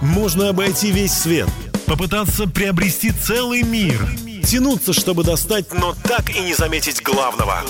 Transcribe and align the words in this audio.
можно 0.00 0.48
обойти 0.48 0.90
весь 0.90 1.12
свет, 1.12 1.48
попытаться 1.86 2.46
приобрести 2.48 3.10
целый 3.10 3.62
мир, 3.62 4.08
тянуться, 4.44 4.92
чтобы 4.92 5.24
достать, 5.24 5.72
но 5.72 5.94
так 6.04 6.30
и 6.34 6.40
не 6.40 6.54
заметить 6.54 7.02
главного. 7.02 7.62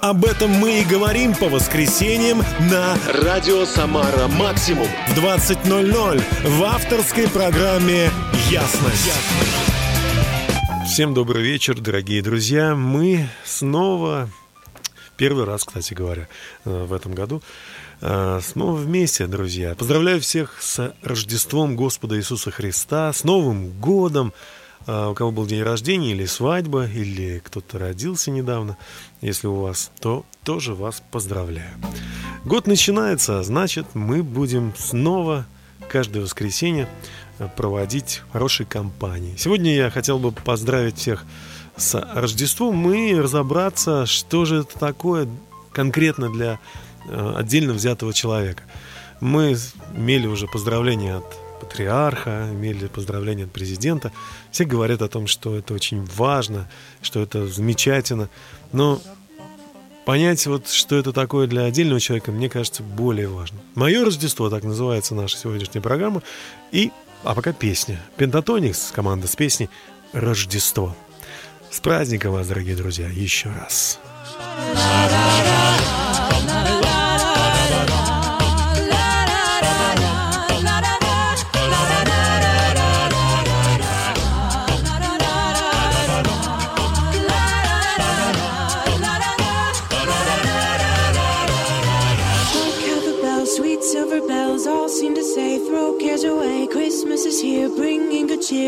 Об 0.00 0.24
этом 0.24 0.50
мы 0.50 0.80
и 0.80 0.84
говорим 0.84 1.34
по 1.34 1.48
воскресеньям 1.48 2.42
на 2.70 2.96
«Радио 3.22 3.66
Самара 3.66 4.28
Максимум» 4.28 4.88
в 5.08 5.18
20.00 5.18 6.22
в 6.48 6.64
авторской 6.64 7.28
программе 7.28 8.10
«Ясность». 8.48 9.12
Всем 10.86 11.12
добрый 11.12 11.42
вечер, 11.42 11.78
дорогие 11.78 12.22
друзья. 12.22 12.74
Мы 12.74 13.28
снова, 13.44 14.30
первый 15.16 15.44
раз, 15.44 15.64
кстати 15.64 15.92
говоря, 15.92 16.28
э, 16.64 16.84
в 16.84 16.92
этом 16.92 17.12
году, 17.12 17.42
снова 18.00 18.74
вместе, 18.74 19.26
друзья. 19.26 19.74
Поздравляю 19.74 20.20
всех 20.20 20.62
с 20.62 20.94
Рождеством 21.02 21.76
Господа 21.76 22.16
Иисуса 22.16 22.50
Христа, 22.50 23.12
с 23.12 23.24
Новым 23.24 23.78
Годом. 23.78 24.32
Э, 24.86 25.08
у 25.08 25.14
кого 25.14 25.30
был 25.30 25.46
день 25.46 25.62
рождения 25.62 26.12
или 26.12 26.24
свадьба, 26.24 26.86
или 26.86 27.40
кто-то 27.44 27.78
родился 27.78 28.30
недавно, 28.30 28.76
если 29.20 29.46
у 29.46 29.54
вас, 29.56 29.90
то 30.00 30.24
тоже 30.44 30.74
вас 30.74 31.02
поздравляю. 31.10 31.74
Год 32.44 32.66
начинается, 32.66 33.42
значит, 33.42 33.86
мы 33.94 34.22
будем 34.22 34.72
снова 34.78 35.46
каждое 35.88 36.22
воскресенье 36.22 36.88
проводить 37.56 38.22
хорошей 38.32 38.66
компании. 38.66 39.34
Сегодня 39.36 39.74
я 39.74 39.90
хотел 39.90 40.18
бы 40.18 40.32
поздравить 40.32 40.98
всех 40.98 41.24
с 41.76 41.94
Рождеством 42.14 42.92
и 42.92 43.14
разобраться, 43.14 44.06
что 44.06 44.44
же 44.44 44.60
это 44.60 44.78
такое 44.78 45.28
конкретно 45.72 46.30
для 46.30 46.58
отдельно 47.36 47.72
взятого 47.72 48.12
человека. 48.12 48.62
Мы 49.20 49.56
имели 49.94 50.26
уже 50.26 50.46
поздравления 50.46 51.16
от 51.16 51.36
патриарха, 51.60 52.48
имели 52.50 52.86
поздравления 52.86 53.44
от 53.44 53.52
президента. 53.52 54.12
Все 54.50 54.64
говорят 54.64 55.02
о 55.02 55.08
том, 55.08 55.26
что 55.26 55.56
это 55.56 55.74
очень 55.74 56.04
важно, 56.16 56.68
что 57.02 57.20
это 57.20 57.46
замечательно. 57.46 58.28
Но 58.72 59.00
понять, 60.06 60.46
вот, 60.46 60.68
что 60.68 60.96
это 60.96 61.12
такое 61.12 61.46
для 61.46 61.64
отдельного 61.64 62.00
человека, 62.00 62.32
мне 62.32 62.48
кажется, 62.48 62.82
более 62.82 63.28
важно. 63.28 63.58
Мое 63.74 64.04
Рождество, 64.04 64.48
так 64.48 64.64
называется 64.64 65.14
наша 65.14 65.36
сегодняшняя 65.36 65.82
программа. 65.82 66.22
И 66.72 66.90
а 67.22 67.34
пока 67.34 67.52
песня. 67.52 68.00
Пентатоникс, 68.16 68.92
команда 68.92 69.26
с 69.26 69.36
песней 69.36 69.68
«Рождество». 70.12 70.96
С 71.70 71.78
праздником 71.80 72.32
вас, 72.32 72.48
дорогие 72.48 72.74
друзья, 72.74 73.08
еще 73.08 73.50
раз. 73.50 74.00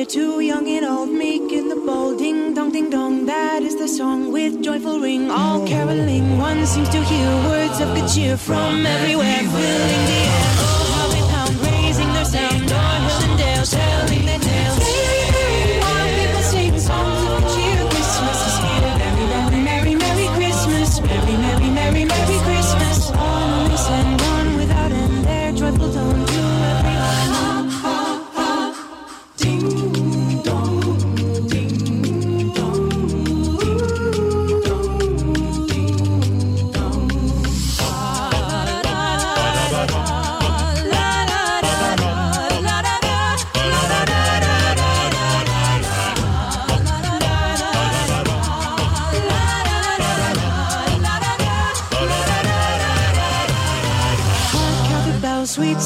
Cheer 0.05 0.23
to 0.23 0.41
young 0.41 0.69
and 0.69 0.85
old, 0.85 1.09
meek 1.09 1.53
and 1.53 1.71
the 1.71 1.77
bold. 1.77 2.19
Ding 2.19 2.55
dong, 2.55 2.73
ding 2.73 2.91
dong, 2.91 3.27
that 3.27 3.63
is 3.63 3.77
the 3.77 3.89
song 3.89 4.33
with 4.33 4.63
joyful 4.63 4.99
ring. 5.01 5.31
All 5.31 5.67
caroling, 5.67 6.39
one 6.39 6.67
seems 6.67 6.89
to 6.91 7.03
hear 7.05 7.29
words 7.49 7.81
of 7.81 7.95
good 7.95 8.09
cheer 8.09 8.37
from 8.37 8.87
everywhere, 8.87 9.39
filling 9.39 10.07
the 10.07 10.23
air. 10.27 10.42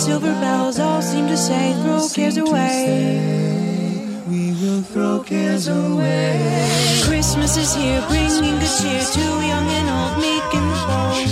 Silver 0.07 0.35
bells 0.41 0.79
all 0.79 1.03
seem 1.03 1.27
to 1.27 1.37
say, 1.37 1.73
throw 1.83 2.09
cares 2.15 2.37
away. 2.37 2.79
We 4.29 4.53
will 4.53 4.83
throw 4.83 5.19
cares 5.19 5.67
away. 5.67 7.01
Christmas 7.03 7.57
is 7.57 7.75
here, 7.75 8.01
bringing 8.07 8.57
good 8.61 8.75
cheer 8.81 9.03
to 9.17 9.25
young 9.51 9.69
and 9.79 9.89
old, 9.99 10.15
meek 10.23 10.49
and 10.59 10.71
bold. 10.87 11.29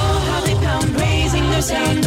Oh, 0.00 0.16
how 0.28 0.40
they 0.46 0.56
pound, 0.66 0.90
raising 1.00 1.46
their 1.52 1.62
sound, 1.62 2.04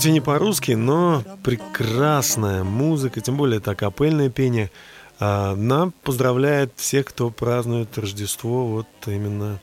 Хоть 0.00 0.06
и 0.06 0.12
не 0.12 0.22
по-русски, 0.22 0.72
но 0.72 1.22
прекрасная 1.44 2.64
музыка, 2.64 3.20
тем 3.20 3.36
более 3.36 3.58
это 3.58 3.74
капельное 3.74 4.30
пение. 4.30 4.70
А, 5.18 5.54
нам 5.54 5.92
поздравляет 5.92 6.72
всех, 6.76 7.04
кто 7.04 7.28
празднует 7.28 7.98
Рождество 7.98 8.66
вот 8.66 8.86
именно 9.04 9.60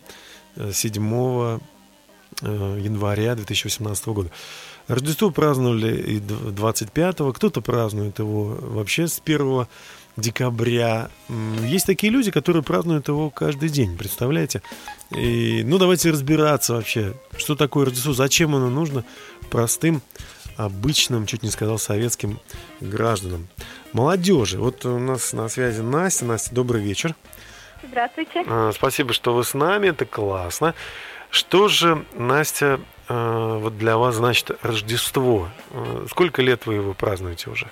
7 0.71 1.01
э, 1.03 1.59
января 2.43 3.33
2018 3.33 4.07
года. 4.09 4.29
Рождество 4.87 5.31
праздновали 5.31 5.99
и 5.99 6.19
25-го, 6.19 7.33
кто-то 7.33 7.61
празднует 7.61 8.19
его 8.19 8.59
вообще 8.61 9.07
с 9.07 9.19
1 9.25 9.65
декабря. 10.17 11.09
Есть 11.63 11.85
такие 11.85 12.11
люди, 12.11 12.31
которые 12.31 12.63
празднуют 12.63 13.07
его 13.07 13.29
каждый 13.29 13.69
день, 13.69 13.97
представляете? 13.97 14.61
И, 15.15 15.63
ну, 15.65 15.77
давайте 15.77 16.11
разбираться 16.11 16.73
вообще, 16.73 17.13
что 17.37 17.55
такое 17.55 17.85
Рождество, 17.85 18.13
зачем 18.13 18.55
оно 18.55 18.69
нужно 18.69 19.03
простым, 19.49 20.01
обычным, 20.57 21.25
чуть 21.25 21.43
не 21.43 21.49
сказал, 21.49 21.77
советским 21.77 22.39
гражданам. 22.81 23.47
Молодежи. 23.93 24.57
Вот 24.57 24.85
у 24.85 24.97
нас 24.99 25.33
на 25.33 25.47
связи 25.49 25.81
Настя. 25.81 26.25
Настя, 26.25 26.53
добрый 26.53 26.81
вечер. 26.81 27.15
Здравствуйте. 27.83 28.43
А, 28.47 28.71
Спасибо, 28.73 29.13
что 29.13 29.33
вы 29.33 29.43
с 29.43 29.53
нами, 29.53 29.89
это 29.89 30.05
классно. 30.05 30.73
Что 31.29 31.67
же, 31.67 32.05
Настя, 32.13 32.79
а, 33.07 33.59
вот 33.59 33.77
для 33.77 33.97
вас 33.97 34.15
значит 34.15 34.51
Рождество? 34.63 35.47
А, 35.71 36.05
Сколько 36.09 36.41
лет 36.41 36.65
вы 36.65 36.75
его 36.75 36.93
празднуете 36.93 37.49
уже? 37.49 37.67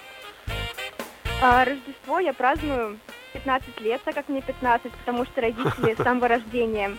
Рождество 1.42 2.20
я 2.20 2.34
праздную 2.34 2.98
15 3.34 3.82
лет, 3.82 4.02
так 4.04 4.16
как 4.16 4.30
мне 4.30 4.42
15, 4.42 4.92
потому 4.92 5.26
что 5.26 5.42
родители 5.42 5.94
с 5.94 6.04
самого 6.04 6.28
рождения 6.30 6.98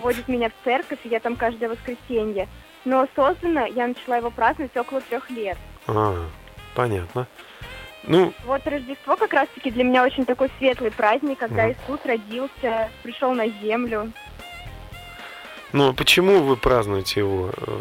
водят 0.00 0.28
меня 0.28 0.50
в 0.50 0.64
церковь, 0.64 0.98
и 1.04 1.08
я 1.08 1.20
там 1.20 1.36
каждое 1.36 1.68
воскресенье. 1.68 2.48
Но 2.88 3.00
осознанно 3.02 3.66
я 3.66 3.86
начала 3.88 4.16
его 4.16 4.30
праздновать 4.30 4.74
около 4.74 5.02
трех 5.02 5.28
лет. 5.28 5.58
А, 5.86 6.24
понятно. 6.74 7.26
Ну, 8.04 8.32
Вот 8.46 8.66
Рождество 8.66 9.14
как 9.16 9.34
раз-таки 9.34 9.70
для 9.70 9.84
меня 9.84 10.02
очень 10.04 10.24
такой 10.24 10.50
светлый 10.56 10.90
праздник, 10.90 11.38
когда 11.38 11.64
Мгм. 11.66 11.72
Иисус 11.72 12.00
родился, 12.06 12.88
пришел 13.02 13.32
на 13.34 13.46
землю. 13.48 14.10
ну, 15.74 15.90
а 15.90 15.92
почему 15.92 16.38
вы 16.44 16.56
празднуете 16.56 17.20
его? 17.20 17.50
Э, 17.58 17.78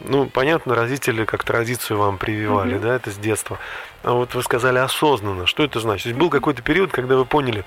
Ну, 0.00 0.26
понятно, 0.26 0.76
родители 0.76 1.24
как 1.24 1.42
традицию 1.44 1.98
вам 1.98 2.18
прививали, 2.18 2.74
Мгм. 2.74 2.82
да, 2.82 2.94
это 2.96 3.10
с 3.10 3.16
детства. 3.16 3.58
А 4.04 4.12
вот 4.12 4.32
вы 4.34 4.42
сказали 4.44 4.78
осознанно. 4.78 5.46
Что 5.46 5.64
это 5.64 5.78
значит? 5.80 6.04
То 6.04 6.08
есть 6.10 6.18
был 6.20 6.30
какой-то 6.30 6.62
период, 6.62 6.90
когда 6.92 7.16
вы 7.16 7.24
поняли, 7.24 7.64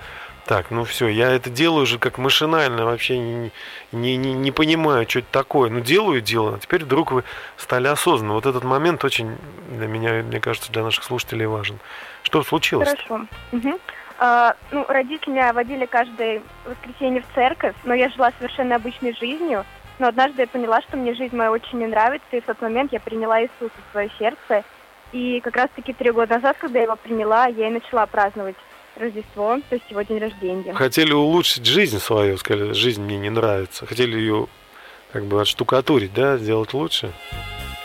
так, 0.52 0.70
ну 0.70 0.84
все, 0.84 1.08
я 1.08 1.32
это 1.32 1.50
делаю 1.50 1.84
уже 1.84 1.98
как 1.98 2.18
машинально, 2.18 2.84
вообще 2.84 3.18
не, 3.18 3.52
не, 3.94 4.18
не, 4.18 4.34
не 4.34 4.52
понимаю, 4.52 5.10
что 5.10 5.20
это 5.20 5.30
такое. 5.32 5.70
Ну, 5.70 5.80
делаю, 5.80 6.20
делаю. 6.20 6.56
А 6.56 6.60
теперь 6.60 6.84
вдруг 6.84 7.14
вы 7.14 7.24
стали 7.56 7.88
осознанно. 7.88 8.34
Вот 8.34 8.46
этот 8.46 8.66
момент 8.66 9.06
очень 9.06 9.38
для 9.70 9.88
меня, 9.88 10.22
мне 10.24 10.42
кажется, 10.42 10.70
для 10.70 10.84
наших 10.84 11.06
слушателей 11.06 11.46
важен. 11.46 11.80
Что 12.24 12.44
случилось? 12.44 12.90
Хорошо. 12.90 13.28
Мгм. 13.54 13.80
А, 14.20 14.58
ну, 14.72 14.84
родители 14.90 15.32
меня 15.32 15.54
водили 15.54 15.86
каждое 15.86 16.42
воскресенье 16.66 17.22
в 17.22 17.34
церковь, 17.34 17.76
но 17.86 17.94
я 17.94 18.10
жила 18.10 18.34
совершенно 18.38 18.76
обычной 18.76 19.16
жизнью. 19.16 19.64
Но 20.00 20.10
однажды 20.10 20.42
я 20.42 20.48
поняла, 20.50 20.82
что 20.82 20.98
мне 20.98 21.14
жизнь 21.14 21.34
моя 21.34 21.52
очень 21.52 21.80
не 21.80 21.88
нравится, 21.88 22.28
и 22.36 22.42
в 22.42 22.46
тот 22.46 22.62
момент 22.62 22.92
я 22.92 23.00
приняла 23.00 23.42
Иисуса 23.42 23.72
в 23.88 23.92
свое 23.94 24.12
сердце. 24.20 24.66
И 25.14 25.40
как 25.40 25.56
раз-таки 25.56 25.94
три 25.94 26.12
года 26.12 26.36
назад, 26.36 26.58
когда 26.60 26.80
я 26.80 26.84
его 26.84 26.98
приняла, 26.98 27.46
я 27.48 27.70
и 27.70 27.72
начала 27.72 28.06
праздновать 28.06 28.58
Рождество, 28.96 29.60
то 29.70 29.76
есть 29.76 29.90
его 29.90 30.02
день 30.02 30.20
рождения. 30.20 30.74
Хотели 30.74 31.14
улучшить 31.14 31.66
жизнь 31.66 32.00
свою, 32.00 32.38
сказали, 32.38 32.74
жизнь 32.74 33.02
мне 33.02 33.18
не 33.18 33.30
нравится. 33.30 33.86
Хотели 33.86 34.18
ее 34.18 34.48
как 35.12 35.26
бы 35.26 35.42
отштукатурить, 35.42 36.14
да, 36.14 36.38
сделать 36.38 36.74
лучше. 36.74 37.12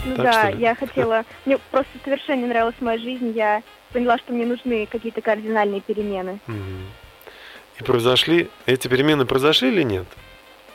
Ну 0.04 0.16
Так, 0.16 0.24
да, 0.24 0.48
я 0.48 0.74
хотела... 0.74 1.24
Мне 1.44 1.58
просто 1.70 1.90
совершенно 2.04 2.40
не 2.40 2.46
нравилась 2.46 2.76
моя 2.80 2.98
жизнь. 2.98 3.32
Я 3.34 3.62
поняла, 3.92 4.18
что 4.18 4.32
мне 4.32 4.46
нужны 4.46 4.86
какие-то 4.86 5.20
кардинальные 5.20 5.80
перемены. 5.80 6.38
И 7.78 7.82
произошли, 7.82 8.48
эти 8.64 8.88
перемены 8.88 9.26
произошли 9.26 9.68
или 9.68 9.82
нет? 9.82 10.06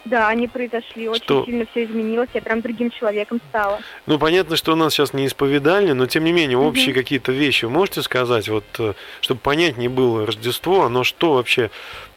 Да, 0.05 0.29
они 0.29 0.47
произошли, 0.47 1.07
очень 1.07 1.23
Что? 1.23 1.45
сильно 1.45 1.65
все 1.71 1.83
изменилось, 1.83 2.29
я 2.33 2.41
прям 2.41 2.61
другим 2.61 2.89
человеком 2.89 3.39
стала. 3.49 3.79
Ну, 4.07 4.17
понятно, 4.17 4.55
что 4.55 4.73
у 4.73 4.75
нас 4.75 4.93
сейчас 4.93 5.13
не 5.13 5.27
исповедальня, 5.27 5.93
но 5.93 6.07
тем 6.07 6.23
не 6.23 6.31
менее, 6.33 6.57
общие 6.57 6.93
какие-то 6.93 7.31
вещи 7.31 7.65
вы 7.65 7.71
можете 7.71 8.01
сказать, 8.01 8.49
вот, 8.49 8.63
э, 8.79 8.93
чтобы 9.21 9.41
понятнее 9.41 9.89
было 9.89 10.25
Рождество, 10.25 10.83
оно 10.85 11.03
что 11.03 11.33
вообще 11.33 11.69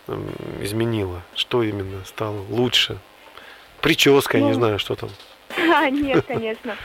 м, 0.09 0.27
изменило? 0.63 1.23
Что 1.35 1.63
именно 1.63 2.03
стало 2.07 2.41
лучше? 2.49 2.99
Прическа, 3.83 4.39
я 4.39 4.45
не 4.45 4.51
Ну, 4.51 4.55
знаю, 4.55 4.79
что 4.79 4.95
там. 4.95 5.11
А, 5.75 5.91
нет, 5.91 6.25
конечно. 6.27 6.77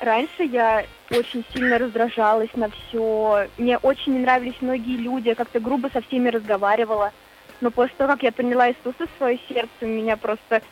Раньше 0.00 0.42
я 0.44 0.84
очень 1.10 1.44
сильно 1.54 1.78
раздражалась 1.78 2.50
на 2.54 2.68
все. 2.68 3.48
Мне 3.56 3.78
очень 3.78 4.12
не 4.12 4.18
нравились 4.18 4.56
многие 4.60 4.96
люди, 4.98 5.28
я 5.28 5.34
как-то 5.34 5.58
грубо 5.60 5.88
со 5.92 6.02
всеми 6.02 6.28
разговаривала. 6.28 7.12
Но 7.60 7.70
после 7.70 7.94
того, 7.96 8.12
как 8.12 8.22
я 8.22 8.32
приняла 8.32 8.68
Иисуса 8.70 9.06
в 9.06 9.16
свое 9.18 9.38
сердце, 9.48 9.68
меня 9.82 10.16
просто 10.16 10.62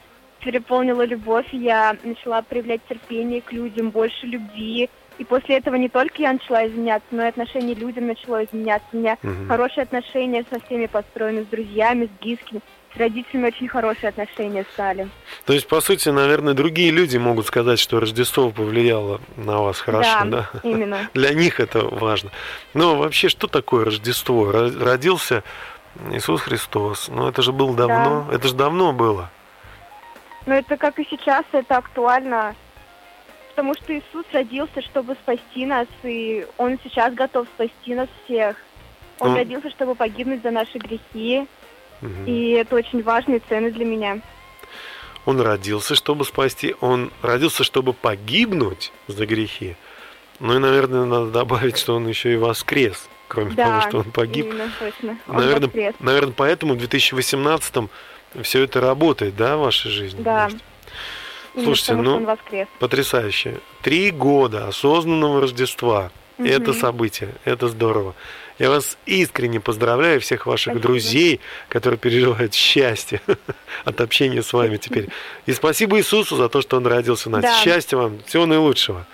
переполнила 0.40 1.02
любовь, 1.05 1.46
я 1.52 1.96
начала 2.02 2.43
проявлять 2.43 2.81
терпение 2.88 3.40
к 3.40 3.52
людям, 3.52 3.90
больше 3.90 4.26
любви. 4.26 4.90
И 5.19 5.25
после 5.25 5.58
этого 5.58 5.76
не 5.76 5.88
только 5.88 6.23
я 6.23 6.32
начала 6.32 6.67
изменяться, 6.67 7.06
но 7.11 7.25
и 7.25 7.29
отношение 7.29 7.76
к 7.76 7.79
людям 7.79 8.06
начало 8.08 8.44
изменяться. 8.44 8.88
У 8.93 8.96
меня 8.96 9.19
Мгм. 9.23 9.46
хорошие 9.46 9.82
отношения 9.84 10.44
со 10.50 10.58
всеми 10.61 10.87
построены, 10.87 11.44
с 11.44 11.46
друзьями, 11.46 12.06
с 12.06 12.23
близкими. 12.23 12.61
С 12.94 12.96
родителями 12.99 13.46
очень 13.46 13.69
хорошие 13.69 14.11
отношения 14.11 14.67
стали. 14.75 15.08
То 15.46 15.55
есть, 15.55 15.67
по 15.67 15.81
сути, 15.81 16.11
наверное, 16.11 16.52
другие 16.52 16.90
люди 16.90 17.17
могут 17.17 17.46
сказать, 17.46 17.78
что 17.78 18.00
Рождество 18.00 18.50
повлияло 18.50 19.19
на 19.37 19.62
вас 19.62 19.81
хорошо, 19.81 20.25
да? 20.26 20.50
именно. 20.62 21.08
Для 21.14 21.32
них 21.32 21.58
это 21.58 21.81
важно. 21.85 22.31
Но 22.75 22.96
вообще, 22.96 23.28
что 23.31 23.46
такое 23.46 23.87
Рождество? 23.87 24.50
Ро- 24.50 24.78
Родился 24.85 25.43
Иисус 26.12 26.40
Христос. 26.40 27.08
Ну, 27.08 27.28
это 27.28 27.42
же 27.42 27.52
было 27.52 27.74
давно. 27.74 28.26
Это 28.32 28.48
же 28.48 28.54
давно 28.54 28.92
было. 28.92 29.30
Но 30.46 30.54
это 30.54 30.76
как 30.76 30.98
и 30.98 31.06
сейчас, 31.08 31.44
это 31.52 31.76
актуально, 31.76 32.56
потому 33.50 33.74
что 33.74 33.96
Иисус 33.96 34.24
родился, 34.32 34.82
чтобы 34.82 35.14
спасти 35.14 35.66
нас, 35.66 35.86
и 36.02 36.46
Он 36.58 36.78
сейчас 36.82 37.14
готов 37.14 37.46
спасти 37.54 37.94
нас 37.94 38.08
всех. 38.24 38.56
Он 39.20 39.30
Ну. 39.30 39.36
родился, 39.36 39.70
чтобы 39.70 39.94
погибнуть 39.94 40.42
за 40.42 40.50
наши 40.50 40.78
грехи, 40.78 41.46
Мгм. 42.00 42.24
и 42.26 42.50
это 42.52 42.74
очень 42.74 43.02
важные 43.04 43.40
цены 43.48 43.70
для 43.70 43.84
меня. 43.84 44.18
Он 45.26 45.40
родился, 45.40 45.94
чтобы 45.94 46.24
спасти. 46.24 46.74
Он 46.80 47.12
родился, 47.22 47.62
чтобы 47.62 47.92
погибнуть 47.92 48.92
за 49.06 49.24
грехи. 49.26 49.76
Ну 50.42 50.56
и, 50.56 50.58
наверное, 50.58 51.04
надо 51.04 51.26
добавить, 51.26 51.78
что 51.78 51.94
он 51.94 52.08
еще 52.08 52.32
и 52.32 52.36
воскрес. 52.36 53.08
Кроме 53.28 53.52
да, 53.54 53.64
того, 53.64 53.80
что 53.88 53.98
он 53.98 54.10
погиб. 54.10 54.46
именно, 54.46 54.70
точно. 54.76 55.16
Он 55.28 55.36
Наверное, 55.36 55.66
воскрес. 55.68 55.94
наверное, 56.00 56.34
поэтому 56.36 56.74
в 56.74 56.78
2018-м 56.78 57.88
все 58.42 58.64
это 58.64 58.80
работает, 58.80 59.36
да, 59.36 59.56
в 59.56 59.60
вашей 59.60 59.92
жизни? 59.92 60.20
Да. 60.20 60.50
Может? 60.50 60.58
Слушайте, 61.64 61.94
ну. 61.94 62.36
Потрясающе. 62.80 63.60
Три 63.82 64.10
года 64.10 64.66
осознанного 64.66 65.42
Рождества. 65.42 66.10
Это 66.38 66.72
Мгм. 66.72 66.80
событие, 66.80 67.34
это 67.44 67.68
здорово. 67.68 68.16
Я 68.58 68.70
вас 68.70 68.98
искренне 69.06 69.60
поздравляю, 69.60 70.20
всех 70.20 70.46
ваших 70.46 70.72
Спасибо. 70.72 70.82
друзей, 70.82 71.40
которые 71.68 71.98
переживают 71.98 72.52
счастье 72.52 73.20
от 73.84 74.00
общения 74.00 74.42
с 74.42 74.52
вами 74.52 74.76
теперь. 74.76 75.08
И 75.46 75.52
спасибо 75.52 75.98
Иисусу 75.98 76.34
за 76.34 76.48
то, 76.48 76.60
что 76.60 76.78
Он 76.78 76.86
родился 76.86 77.28
у 77.28 77.32
нас. 77.32 77.42
Да. 77.42 77.54
Счастья 77.62 77.96
вам, 77.96 78.18
всего 78.26 78.46
наилучшего. 78.46 79.06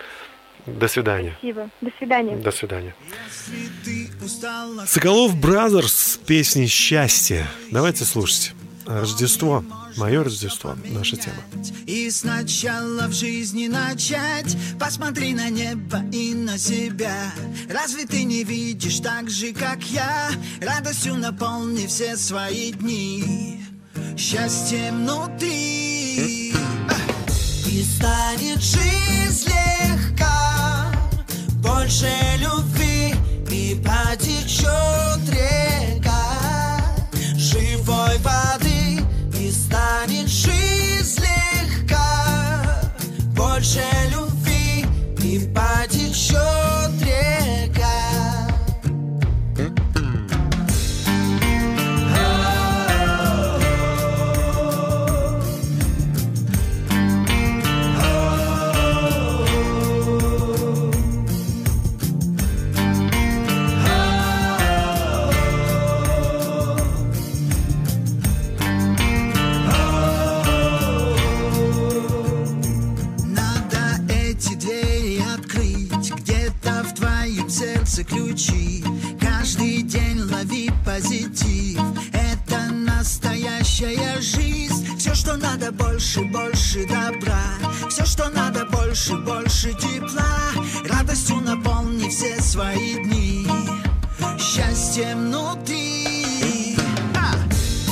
До 0.76 0.88
свидания. 0.88 1.32
Спасибо. 1.38 1.70
До 1.81 1.91
свидания. 1.99 2.37
До 2.37 2.50
свидания. 2.50 2.94
Sokolov 4.87 5.37
Brothers 5.37 5.93
с 5.93 6.17
песней 6.17 6.67
«Счастье». 6.67 7.47
Давайте 7.70 8.05
слушать. 8.05 8.55
Рождество. 8.87 9.65
Мое 9.97 10.25
Рождество. 10.25 10.76
Наша 10.87 11.17
тема. 11.17 11.37
И 11.87 12.11
сначала 12.11 13.06
в 13.09 13.12
жизни 13.12 13.67
начать 13.67 14.56
Посмотри 14.79 15.35
на 15.35 15.50
небо 15.50 16.03
и 16.12 16.32
на 16.35 16.56
себя 16.56 17.32
Разве 17.69 18.06
ты 18.06 18.25
не 18.25 18.44
видишь 18.44 19.00
так 19.00 19.29
же, 19.29 19.53
как 19.53 19.82
я 19.82 20.31
Радостью 20.62 21.17
наполни 21.17 21.87
все 21.87 22.17
свои 22.17 22.73
дни 22.73 23.62
Счастьем 24.17 25.03
внутри 25.03 26.53
И 27.67 27.82
станет 27.82 28.62
жизнь 28.62 29.57
Больше 31.69 32.09
любви. 32.38 33.15
И 33.50 33.81
потечет 33.85 35.07
ключи. 78.09 78.83
Каждый 79.21 79.83
день 79.83 80.21
лови 80.21 80.71
позитив. 80.85 81.81
Это 82.12 82.73
настоящая 82.73 84.21
жизнь. 84.21 84.87
Все, 84.99 85.15
что 85.15 85.37
надо, 85.37 85.71
больше, 85.73 86.23
больше 86.25 86.87
добра. 86.87 87.43
Все, 87.88 88.05
что 88.05 88.29
надо, 88.31 88.65
больше, 88.67 89.17
больше 89.17 89.73
тепла. 89.75 90.38
Радостью 90.88 91.37
наполни 91.37 92.09
все 92.09 92.41
свои 92.41 92.95
дни. 93.05 93.47
Счастьем 94.38 95.29
внутри. 95.29 96.77
А! 97.15 97.35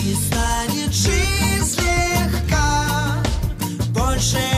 И 0.05 0.15
станет 0.15 0.93
жизнь 0.93 1.81
легка. 1.81 3.23
Больше 3.91 4.56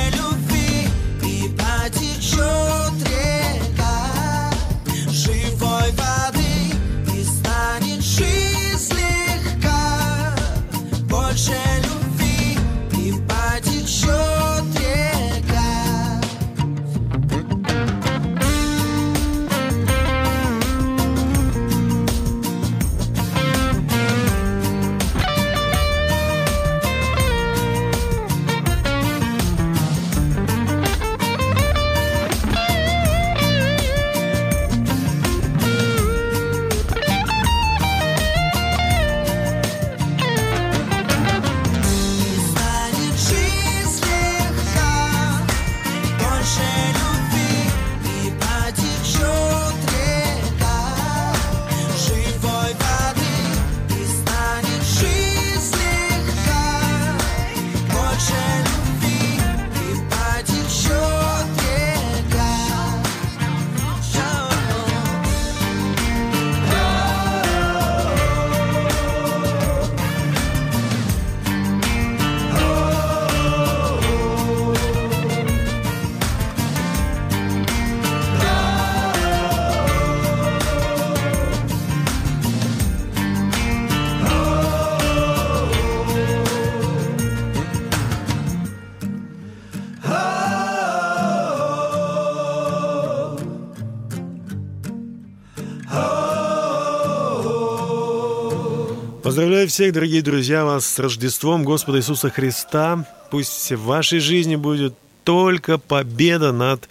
Поздравляю 99.28 99.68
всех, 99.68 99.92
дорогие 99.92 100.22
друзья, 100.22 100.64
вас 100.64 100.86
с 100.86 100.98
Рождеством 100.98 101.62
Господа 101.62 101.98
Иисуса 101.98 102.30
Христа. 102.30 103.04
Пусть 103.30 103.72
в 103.72 103.84
вашей 103.84 104.20
жизни 104.20 104.56
будет 104.56 104.94
только 105.22 105.76
победа 105.76 106.50
над 106.50 106.88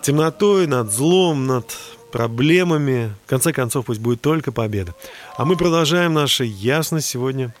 темнотой, 0.00 0.68
над 0.68 0.92
злом, 0.92 1.48
над 1.48 1.76
проблемами. 2.12 3.12
В 3.26 3.28
конце 3.28 3.52
концов, 3.52 3.86
пусть 3.86 3.98
будет 3.98 4.20
только 4.20 4.52
победа. 4.52 4.94
А 5.36 5.44
мы 5.44 5.56
продолжаем 5.56 6.14
наша 6.14 6.44
ясность 6.44 7.08
сегодня 7.08 7.52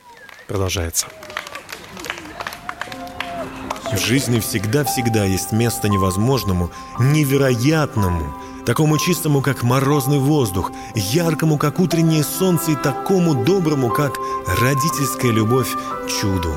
продолжается. 0.46 1.08
В 3.92 3.98
жизни 3.98 4.38
всегда-всегда 4.38 5.24
есть 5.24 5.50
место 5.50 5.88
невозможному, 5.88 6.70
невероятному, 7.00 8.32
такому 8.68 8.98
чистому, 8.98 9.40
как 9.40 9.62
морозный 9.62 10.18
воздух, 10.18 10.72
яркому, 10.94 11.56
как 11.56 11.80
утреннее 11.80 12.22
солнце, 12.22 12.72
и 12.72 12.74
такому 12.74 13.34
доброму, 13.34 13.88
как 13.88 14.18
родительская 14.60 15.32
любовь 15.32 15.74
чуду. 16.06 16.52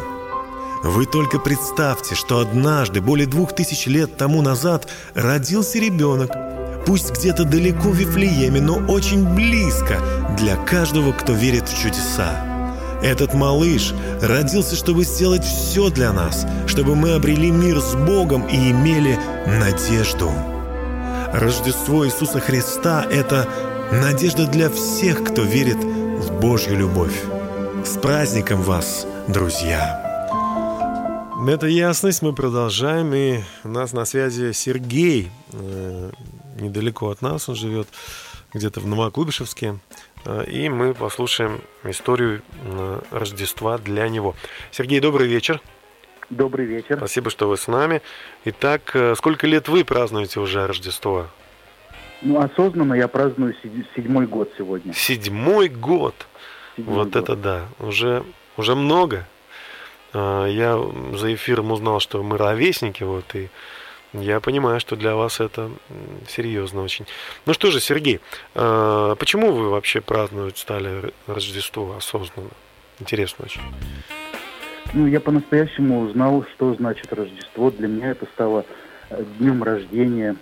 Вы 0.83 1.05
только 1.05 1.39
представьте, 1.39 2.15
что 2.15 2.39
однажды, 2.39 2.99
более 2.99 3.27
двух 3.27 3.55
тысяч 3.55 3.85
лет 3.87 4.17
тому 4.17 4.41
назад, 4.41 4.89
родился 5.13 5.79
ребенок, 5.79 6.31
пусть 6.85 7.11
где-то 7.11 7.45
далеко 7.45 7.87
в 7.87 7.95
Вифлееме, 7.95 8.59
но 8.59 8.75
очень 8.93 9.25
близко 9.33 9.97
для 10.37 10.57
каждого, 10.57 11.13
кто 11.13 11.31
верит 11.31 11.69
в 11.69 11.81
чудеса. 11.81 12.35
Этот 13.01 13.33
малыш 13.33 13.93
родился, 14.21 14.75
чтобы 14.75 15.05
сделать 15.05 15.45
все 15.45 15.89
для 15.89 16.11
нас, 16.11 16.45
чтобы 16.67 16.93
мы 16.97 17.13
обрели 17.13 17.51
мир 17.51 17.79
с 17.79 17.95
Богом 17.95 18.47
и 18.47 18.71
имели 18.71 19.17
надежду. 19.47 20.29
Рождество 21.33 22.05
Иисуса 22.05 22.41
Христа– 22.41 23.07
это 23.09 23.47
надежда 23.89 24.47
для 24.47 24.69
всех, 24.69 25.23
кто 25.23 25.43
верит 25.43 25.77
в 25.77 26.39
Божью 26.41 26.77
любовь. 26.77 27.23
С 27.85 27.97
праздником 27.97 28.61
вас, 28.61 29.07
друзья! 29.29 30.01
Это 31.47 31.67
ясность, 31.67 32.21
мы 32.21 32.33
продолжаем, 32.33 33.13
и 33.13 33.39
у 33.63 33.69
нас 33.69 33.93
на 33.93 34.03
связи 34.03 34.51
Сергей, 34.51 35.31
э, 35.53 36.11
недалеко 36.59 37.09
от 37.09 37.21
нас, 37.21 37.47
он 37.47 37.55
живет 37.55 37.87
где-то 38.53 38.81
в 38.81 38.87
Новокуйбышевске. 38.87 39.79
Э, 40.25 40.43
и 40.43 40.67
мы 40.67 40.93
послушаем 40.93 41.61
историю 41.85 42.41
э, 42.65 43.01
Рождества 43.09 43.77
для 43.77 44.09
него. 44.09 44.35
Сергей, 44.71 44.99
добрый 44.99 45.29
вечер. 45.29 45.61
Добрый 46.31 46.65
вечер. 46.65 46.95
Спасибо, 46.97 47.29
что 47.29 47.49
вы 47.49 47.57
с 47.57 47.67
нами. 47.67 48.01
Итак, 48.45 48.91
э, 48.95 49.15
сколько 49.15 49.45
лет 49.47 49.67
вы 49.67 49.83
празднуете 49.83 50.39
уже 50.39 50.65
Рождество? 50.65 51.27
Ну, 52.21 52.39
осознанно 52.39 52.93
я 52.93 53.09
праздную 53.09 53.53
седьмой 53.95 54.27
год 54.27 54.49
сегодня. 54.57 54.93
Седьмой 54.93 55.67
год? 55.67 56.15
Седьмой 56.77 56.95
вот 56.95 57.09
год. 57.09 57.15
это 57.17 57.35
да. 57.35 57.65
Уже, 57.79 58.23
уже 58.55 58.75
много. 58.75 59.27
Я 60.13 60.77
за 61.15 61.33
эфиром 61.33 61.71
узнал, 61.71 61.99
что 62.01 62.21
мы 62.21 62.37
ровесники, 62.37 63.03
вот, 63.03 63.33
и 63.33 63.49
я 64.13 64.41
понимаю, 64.41 64.81
что 64.81 64.97
для 64.97 65.15
вас 65.15 65.39
это 65.39 65.71
серьезно 66.27 66.81
очень. 66.81 67.05
Ну 67.45 67.53
что 67.53 67.71
же, 67.71 67.79
Сергей, 67.79 68.19
а, 68.53 69.15
почему 69.15 69.53
вы 69.53 69.69
вообще 69.69 70.01
праздновать 70.01 70.57
стали 70.57 71.13
Рождество 71.27 71.95
осознанно? 71.95 72.49
Интересно 72.99 73.45
очень. 73.45 73.61
Ну, 74.93 75.07
я 75.07 75.21
по-настоящему 75.21 76.01
узнал, 76.01 76.45
что 76.53 76.73
значит 76.73 77.11
Рождество. 77.13 77.71
Для 77.71 77.87
меня 77.87 78.11
это 78.11 78.25
стало 78.33 78.65
э, 79.09 79.23
днем 79.39 79.63
рождения 79.63 80.35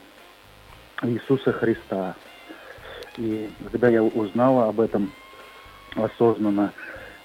Иисуса 1.03 1.51
Христа. 1.51 2.15
И 3.18 3.50
когда 3.72 3.89
я 3.89 4.01
узнала 4.01 4.70
об 4.70 4.79
этом 4.79 5.12
осознанно, 5.96 6.74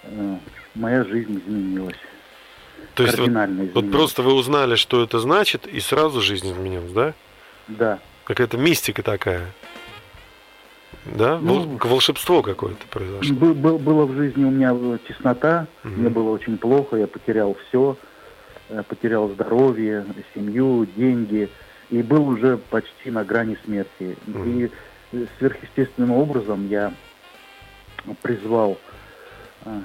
э, 0.03 0.37
моя 0.75 1.05
жизнь 1.05 1.39
изменилась. 1.39 1.97
То 2.95 3.05
есть 3.05 3.19
вот, 3.19 3.31
вот 3.75 3.91
просто 3.91 4.23
вы 4.23 4.35
узнали, 4.35 4.75
что 4.75 5.03
это 5.03 5.19
значит, 5.19 5.67
и 5.67 5.81
сразу 5.81 6.21
жизнь 6.21 6.53
изменилась, 6.53 6.93
да? 6.93 7.15
Да. 7.69 7.99
Какая-то 8.25 8.59
мистика 8.59 9.03
такая. 9.03 9.47
Да? 11.05 11.39
Ну, 11.39 11.79
волшебство 11.83 12.43
какое-то 12.43 12.87
произошло. 12.89 13.35
Был, 13.35 13.55
был, 13.55 13.79
было 13.79 14.05
в 14.07 14.15
жизни 14.15 14.45
у 14.45 14.51
меня 14.51 14.99
теснота, 15.07 15.67
угу. 15.83 15.95
мне 15.95 16.09
было 16.09 16.31
очень 16.31 16.59
плохо, 16.59 16.97
я 16.97 17.07
потерял 17.07 17.57
все, 17.69 17.97
э, 18.69 18.83
потерял 18.89 19.29
здоровье, 19.29 20.07
семью, 20.35 20.87
деньги, 20.97 21.49
и 21.91 22.03
был 22.03 22.29
уже 22.29 22.57
почти 22.57 23.11
на 23.11 23.25
грани 23.25 23.59
смерти. 23.65 24.17
Угу. 24.27 24.45
И 24.45 24.71
сверхъестественным 25.39 26.13
образом 26.13 26.69
я 26.69 26.93
призвал 28.23 28.79
э, 29.65 29.81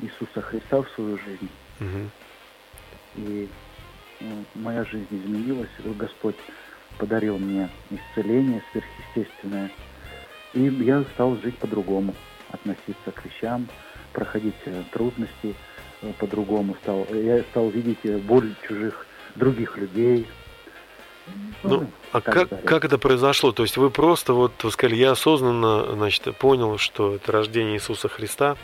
Иисуса 0.00 0.40
Христа 0.42 0.82
в 0.82 0.88
свою 0.94 1.18
жизнь. 1.18 1.48
Угу 1.80 2.10
и 3.18 3.48
моя 4.54 4.84
жизнь 4.84 5.06
изменилась. 5.10 5.70
Господь 5.84 6.36
подарил 6.98 7.38
мне 7.38 7.68
исцеление 7.90 8.62
сверхъестественное. 8.72 9.70
И 10.54 10.60
я 10.60 11.04
стал 11.14 11.36
жить 11.42 11.58
по-другому, 11.58 12.14
относиться 12.50 13.10
к 13.12 13.24
вещам, 13.24 13.68
проходить 14.12 14.54
э, 14.64 14.82
трудности 14.92 15.54
э, 16.02 16.12
по-другому 16.18 16.76
стал. 16.82 17.06
Я 17.12 17.42
стал 17.50 17.68
видеть 17.68 17.98
э, 18.04 18.18
боль 18.18 18.54
чужих 18.66 19.06
других 19.34 19.76
людей. 19.76 20.26
Ну, 21.62 21.80
ну 21.80 21.90
а 22.12 22.20
как, 22.20 22.64
как 22.64 22.84
это 22.84 22.96
произошло? 22.96 23.52
То 23.52 23.62
есть 23.62 23.76
вы 23.76 23.90
просто 23.90 24.32
вот 24.32 24.52
сказали, 24.70 24.96
я 24.96 25.12
осознанно, 25.12 25.94
значит, 25.94 26.34
понял, 26.36 26.78
что 26.78 27.16
это 27.16 27.32
рождение 27.32 27.76
Иисуса 27.76 28.08
Христа. 28.08 28.56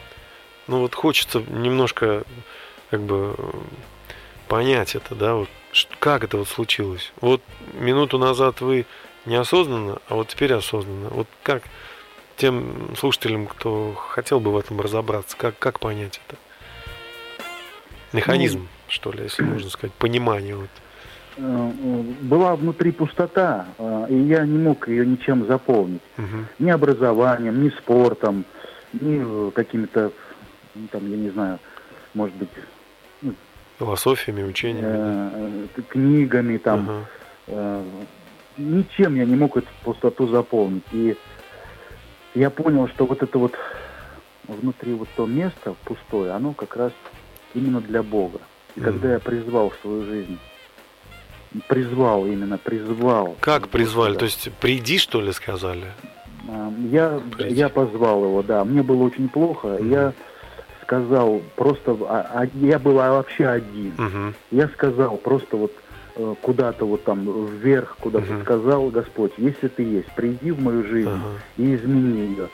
Ну 0.66 0.80
вот 0.80 0.94
хочется 0.94 1.42
немножко 1.42 2.24
как 2.90 3.02
бы 3.02 3.36
понять 4.48 4.94
это, 4.94 5.14
да, 5.14 5.34
вот 5.34 5.48
как 5.98 6.24
это 6.24 6.38
вот 6.38 6.48
случилось. 6.48 7.12
Вот 7.20 7.42
минуту 7.74 8.18
назад 8.18 8.60
вы 8.60 8.86
неосознанно, 9.26 9.98
а 10.08 10.14
вот 10.14 10.28
теперь 10.28 10.52
осознанно. 10.52 11.08
Вот 11.10 11.28
как 11.42 11.62
тем 12.36 12.94
слушателям, 12.96 13.46
кто 13.46 13.94
хотел 13.94 14.40
бы 14.40 14.52
в 14.52 14.58
этом 14.58 14.80
разобраться, 14.80 15.36
как, 15.36 15.58
как 15.58 15.80
понять 15.80 16.20
это? 16.26 16.36
Механизм, 18.12 18.60
ну, 18.60 18.66
что 18.88 19.12
ли, 19.12 19.24
если 19.24 19.42
можно 19.42 19.70
сказать, 19.70 19.92
понимание 19.94 20.56
вот. 20.56 20.70
Э, 21.36 21.70
была 22.20 22.54
внутри 22.54 22.92
пустота, 22.92 23.66
э, 23.78 24.06
и 24.10 24.16
я 24.16 24.44
не 24.44 24.58
мог 24.58 24.86
ее 24.88 25.04
ничем 25.04 25.46
заполнить. 25.46 26.02
Угу. 26.16 26.44
Ни 26.60 26.70
образованием, 26.70 27.62
ни 27.62 27.70
спортом, 27.70 28.44
ни 28.92 29.50
какими-то, 29.50 30.12
ну, 30.74 30.86
там, 30.92 31.10
я 31.10 31.16
не 31.16 31.30
знаю, 31.30 31.58
может 32.14 32.36
быть, 32.36 32.50
Философиями, 33.78 34.44
учениями? 34.44 34.86
Э, 34.86 35.66
книгами 35.88 36.58
там. 36.58 36.80
Ага. 36.88 37.04
Э, 37.48 37.84
ничем 38.56 39.14
я 39.16 39.24
не 39.24 39.36
мог 39.36 39.56
эту 39.56 39.68
пустоту 39.84 40.28
заполнить. 40.28 40.84
И 40.92 41.16
я 42.34 42.50
понял, 42.50 42.88
что 42.88 43.06
вот 43.06 43.22
это 43.22 43.38
вот 43.38 43.54
внутри 44.48 44.94
вот 44.94 45.08
то 45.16 45.26
место 45.26 45.74
пустое, 45.84 46.32
оно 46.32 46.52
как 46.52 46.76
раз 46.76 46.92
именно 47.54 47.80
для 47.80 48.02
Бога. 48.02 48.40
И 48.76 48.80
mm. 48.80 48.84
когда 48.84 49.12
я 49.12 49.18
призвал 49.20 49.70
в 49.70 49.76
свою 49.80 50.04
жизнь, 50.04 50.38
призвал 51.68 52.26
именно, 52.26 52.58
призвал. 52.58 53.36
Как 53.40 53.68
призвали? 53.68 54.16
То 54.16 54.24
есть 54.24 54.50
приди, 54.60 54.98
что 54.98 55.20
ли, 55.20 55.32
сказали? 55.32 55.86
Э, 56.48 56.70
я, 56.90 57.20
я 57.38 57.68
позвал 57.68 58.24
его, 58.24 58.42
да. 58.42 58.64
Мне 58.64 58.82
было 58.82 59.04
очень 59.04 59.28
плохо. 59.28 59.68
Mm. 59.68 59.88
Я 59.90 60.12
сказал 60.84 61.42
просто, 61.56 61.96
а, 62.02 62.26
а, 62.32 62.46
я 62.54 62.78
был 62.78 62.94
вообще 62.94 63.46
один. 63.46 63.94
Угу. 63.98 64.34
Я 64.50 64.68
сказал 64.68 65.16
просто 65.16 65.56
вот 65.56 65.72
куда-то 66.42 66.86
вот 66.86 67.04
там 67.04 67.46
вверх, 67.46 67.96
куда-то 68.00 68.32
угу. 68.32 68.42
сказал 68.42 68.88
Господь, 68.90 69.32
если 69.36 69.68
ты 69.68 69.82
есть, 69.82 70.10
приди 70.14 70.50
в 70.50 70.60
мою 70.60 70.84
жизнь 70.84 71.08
ага. 71.08 71.40
и 71.56 71.74
измени 71.74 72.30
ее. 72.30 72.48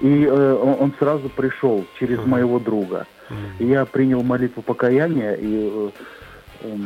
И 0.00 0.24
э, 0.24 0.76
он 0.80 0.92
сразу 0.98 1.28
пришел 1.28 1.84
через 1.98 2.18
ага. 2.18 2.28
моего 2.28 2.58
друга. 2.58 3.06
Угу. 3.30 3.66
Я 3.66 3.84
принял 3.84 4.22
молитву 4.22 4.62
покаяния 4.62 5.34
и 5.34 5.70
э, 5.72 5.90
э, 6.62 6.76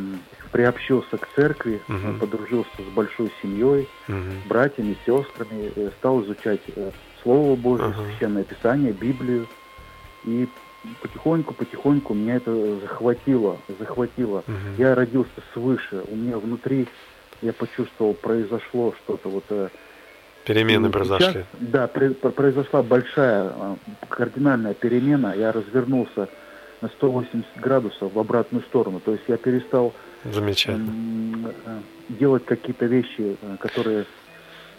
приобщился 0.52 1.16
к 1.16 1.28
церкви, 1.34 1.80
угу. 1.88 2.18
подружился 2.20 2.70
с 2.78 2.94
большой 2.94 3.32
семьей, 3.42 3.88
угу. 4.08 4.16
братьями, 4.48 4.96
сестрами, 5.06 5.72
э, 5.74 5.90
стал 5.98 6.22
изучать 6.24 6.60
э, 6.74 6.90
Слово 7.22 7.56
Божье, 7.56 7.86
ага. 7.86 8.02
Священное 8.04 8.44
Писание, 8.44 8.92
Библию. 8.92 9.46
И 10.24 10.48
потихоньку, 11.02 11.54
потихоньку 11.54 12.14
меня 12.14 12.36
это 12.36 12.80
захватило, 12.80 13.58
захватило. 13.78 14.38
Угу. 14.46 14.54
Я 14.78 14.94
родился 14.94 15.30
свыше, 15.52 16.02
у 16.08 16.16
меня 16.16 16.38
внутри, 16.38 16.86
я 17.42 17.52
почувствовал, 17.52 18.14
произошло 18.14 18.94
что-то 19.04 19.28
вот. 19.28 19.44
Э, 19.50 19.68
Перемены 20.44 20.88
произошли. 20.90 21.44
да, 21.60 21.88
произошла 21.88 22.82
большая, 22.82 23.52
э, 23.54 23.76
кардинальная 24.08 24.74
перемена. 24.74 25.34
Я 25.36 25.52
развернулся 25.52 26.28
на 26.80 26.88
180 26.88 27.44
градусов 27.56 28.12
в 28.12 28.18
обратную 28.18 28.64
сторону. 28.64 29.00
То 29.00 29.12
есть 29.12 29.24
я 29.28 29.36
перестал 29.36 29.92
Замечательно. 30.24 31.52
Э, 31.66 31.80
делать 32.08 32.44
какие-то 32.44 32.86
вещи, 32.86 33.36
которые... 33.60 34.06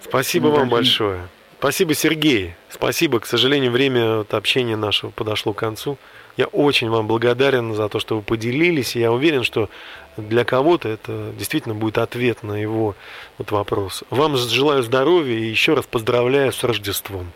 Спасибо 0.02 0.48
вам 0.48 0.70
большое. 0.70 1.22
Спасибо, 1.60 1.94
Сергей. 1.94 2.56
Спасибо. 2.70 3.20
К 3.20 3.26
сожалению, 3.26 3.72
время 3.72 4.20
вот, 4.20 4.34
общения 4.34 4.78
нашего 4.78 5.12
подошло 5.12 5.52
к 5.52 5.58
концу. 5.58 5.98
Я 6.38 6.46
очень 6.46 6.90
вам 6.90 7.06
благодарен 7.06 7.76
за 7.76 7.90
то, 7.90 8.00
что 8.00 8.16
вы 8.16 8.22
поделились. 8.22 8.96
Я 8.96 9.12
уверен, 9.12 9.44
что 9.44 9.70
для 10.16 10.46
кого-то 10.46 10.88
это 10.88 11.34
действительно 11.38 11.76
будет 11.76 11.98
ответ 11.98 12.44
на 12.44 12.54
его 12.54 12.96
вот 13.38 13.52
вопрос. 13.52 14.06
Вам 14.10 14.38
желаю 14.38 14.84
здоровья 14.84 15.38
и 15.38 15.50
еще 15.50 15.74
раз 15.74 15.86
поздравляю 15.86 16.54
с 16.54 16.64
Рождеством. 16.64 17.30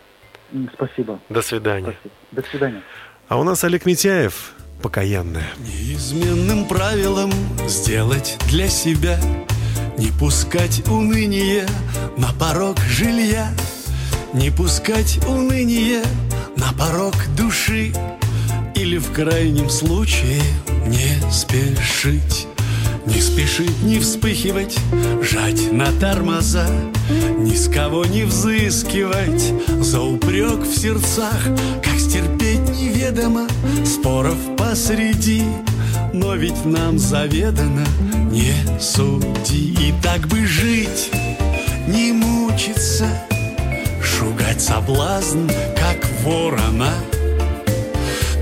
Спасибо. 0.74 1.20
До 1.28 1.42
свидания. 1.42 1.98
Спасибо. 2.00 2.16
До 2.32 2.42
свидания. 2.44 2.82
А 3.28 3.38
у 3.38 3.44
нас 3.44 3.62
Олег 3.66 3.86
Митяев, 3.86 4.54
покаянная. 4.82 5.50
Неизменным 5.58 6.66
правилом 6.66 7.32
сделать 7.68 8.38
для 8.48 8.68
себя 8.68 9.20
Не 9.98 10.12
пускать 10.18 10.88
уныние 10.88 11.66
на 12.18 12.32
порог 12.40 12.78
жилья 12.80 13.52
Не 14.34 14.50
пускать 14.50 15.20
уныние 15.28 16.02
на 16.58 16.74
порог 16.74 17.14
души 17.38 17.94
Или 18.74 18.98
в 18.98 19.12
крайнем 19.12 19.70
случае 19.70 20.42
не 20.88 21.32
спешить. 21.32 22.48
Не 23.06 23.22
спешить, 23.22 23.84
не 23.84 24.00
вспыхивать, 24.00 24.76
жать 25.22 25.72
на 25.72 25.92
тормоза 26.00 26.68
Ни 27.38 27.54
с 27.54 27.70
кого 27.70 28.06
не 28.06 28.24
взыскивать. 28.24 29.54
За 29.86 30.02
упрек 30.02 30.62
в 30.62 30.76
сердцах 30.76 31.40
Как 31.84 32.00
стерпеть 32.00 32.68
неведомо 32.70 33.48
споров 33.86 34.38
посреди. 34.58 35.44
Но 36.12 36.34
ведь 36.34 36.66
нам 36.66 36.98
заведано 36.98 37.86
не 38.32 38.56
суди 38.80 39.76
И 39.80 39.94
так 40.02 40.28
бы 40.28 40.48
жить, 40.48 41.12
не 41.88 42.12
мучиться 42.14 43.08
Шугать 44.24 44.62
соблазн, 44.62 45.50
как 45.76 45.98
ворона 46.24 46.94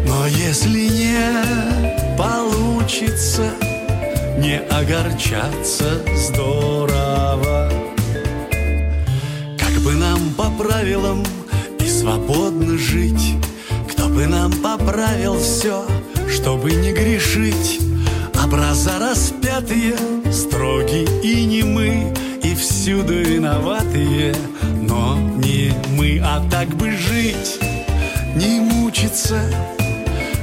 Но 0.05 0.27
если 0.27 0.89
не 0.89 2.15
получится 2.15 3.49
не 4.37 4.59
огорчаться 4.59 6.03
здорово. 6.15 7.71
Как 9.57 9.73
бы 9.83 9.93
нам 9.93 10.19
по 10.37 10.51
правилам 10.51 11.23
и 11.79 11.87
свободно 11.87 12.77
жить, 12.77 13.35
Кто 13.91 14.07
бы 14.07 14.27
нам 14.27 14.51
поправил 14.51 15.39
все, 15.39 15.83
чтобы 16.29 16.73
не 16.73 16.91
грешить, 16.91 17.79
Образа 18.43 18.99
распятые, 18.99 19.95
строгие 20.31 21.05
и 21.23 21.43
не 21.45 21.63
мы, 21.63 22.13
всюду 22.61 23.13
виноватые, 23.13 24.33
но 24.81 25.17
не 25.37 25.73
мы, 25.97 26.21
а 26.23 26.41
так 26.49 26.69
бы 26.69 26.91
жить, 26.91 27.59
не 28.35 28.59
мучиться, 28.59 29.41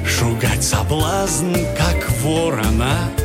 Шугать 0.04 0.64
соблазн, 0.64 1.54
как 1.76 2.10
ворона— 2.22 2.96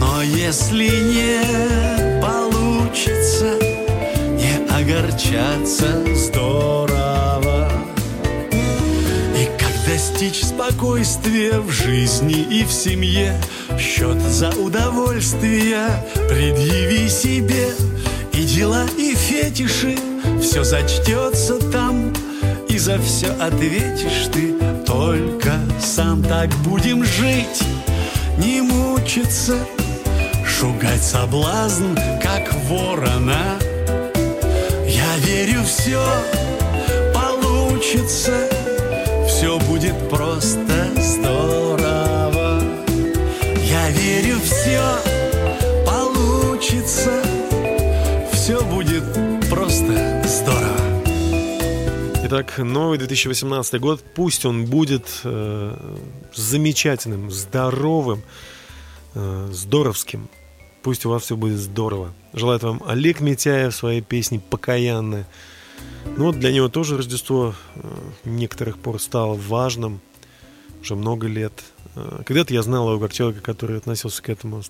но 0.00 0.22
если 0.22 0.88
не 0.88 2.22
получится, 2.22 3.58
не 4.36 4.66
огорчаться 4.70 6.14
здорово. 6.14 7.09
Достичь 10.00 10.44
спокойствия 10.44 11.60
в 11.60 11.70
жизни 11.70 12.32
и 12.32 12.64
в 12.64 12.72
семье, 12.72 13.38
счет 13.78 14.18
за 14.22 14.48
удовольствие 14.48 15.76
предъяви 16.26 17.06
себе. 17.10 17.68
И 18.32 18.44
дела, 18.44 18.86
и 18.96 19.14
фетиши, 19.14 19.98
все 20.40 20.64
зачтется 20.64 21.58
там, 21.70 22.14
и 22.70 22.78
за 22.78 22.98
все 22.98 23.26
ответишь 23.32 24.30
ты 24.32 24.54
только 24.86 25.58
сам. 25.78 26.22
Так 26.22 26.48
будем 26.64 27.04
жить, 27.04 27.62
не 28.38 28.62
мучиться, 28.62 29.58
Шугать 30.46 31.02
соблазн, 31.02 31.94
как 32.22 32.50
ворона 32.70 33.58
Я 34.86 35.16
верю, 35.26 35.62
все 35.64 36.02
получится 37.12 38.48
будет 39.80 40.10
просто 40.10 41.00
здорово 41.00 42.62
Я 43.64 43.90
верю, 43.92 44.36
все 44.40 44.82
получится 45.86 47.22
Все 48.32 48.62
будет 48.62 49.04
просто 49.48 50.22
здорово 50.26 50.76
Итак, 52.26 52.58
новый 52.58 52.98
2018 52.98 53.80
год, 53.80 54.04
пусть 54.14 54.44
он 54.44 54.66
будет 54.66 55.06
э, 55.24 55.96
замечательным, 56.34 57.30
здоровым, 57.30 58.22
э, 59.14 59.48
здоровским, 59.50 60.28
Пусть 60.82 61.06
у 61.06 61.10
вас 61.10 61.24
все 61.24 61.36
будет 61.36 61.58
здорово. 61.58 62.12
Желает 62.32 62.62
вам 62.62 62.82
Олег 62.86 63.20
Митяев 63.20 63.74
своей 63.74 64.00
песни 64.00 64.40
«Покаянная». 64.50 65.26
Ну 66.16 66.26
вот 66.26 66.38
для 66.38 66.52
него 66.52 66.68
тоже 66.68 66.96
Рождество 66.96 67.54
э, 67.74 67.80
некоторых 68.24 68.78
пор 68.78 69.00
стало 69.00 69.34
важным. 69.34 70.00
Уже 70.82 70.94
много 70.94 71.26
лет. 71.26 71.52
Э, 71.96 72.22
когда-то 72.24 72.54
я 72.54 72.62
знал 72.62 72.90
его 72.90 73.00
как 73.00 73.12
человека, 73.12 73.42
который 73.42 73.76
относился 73.76 74.22
к 74.22 74.28
этому 74.28 74.62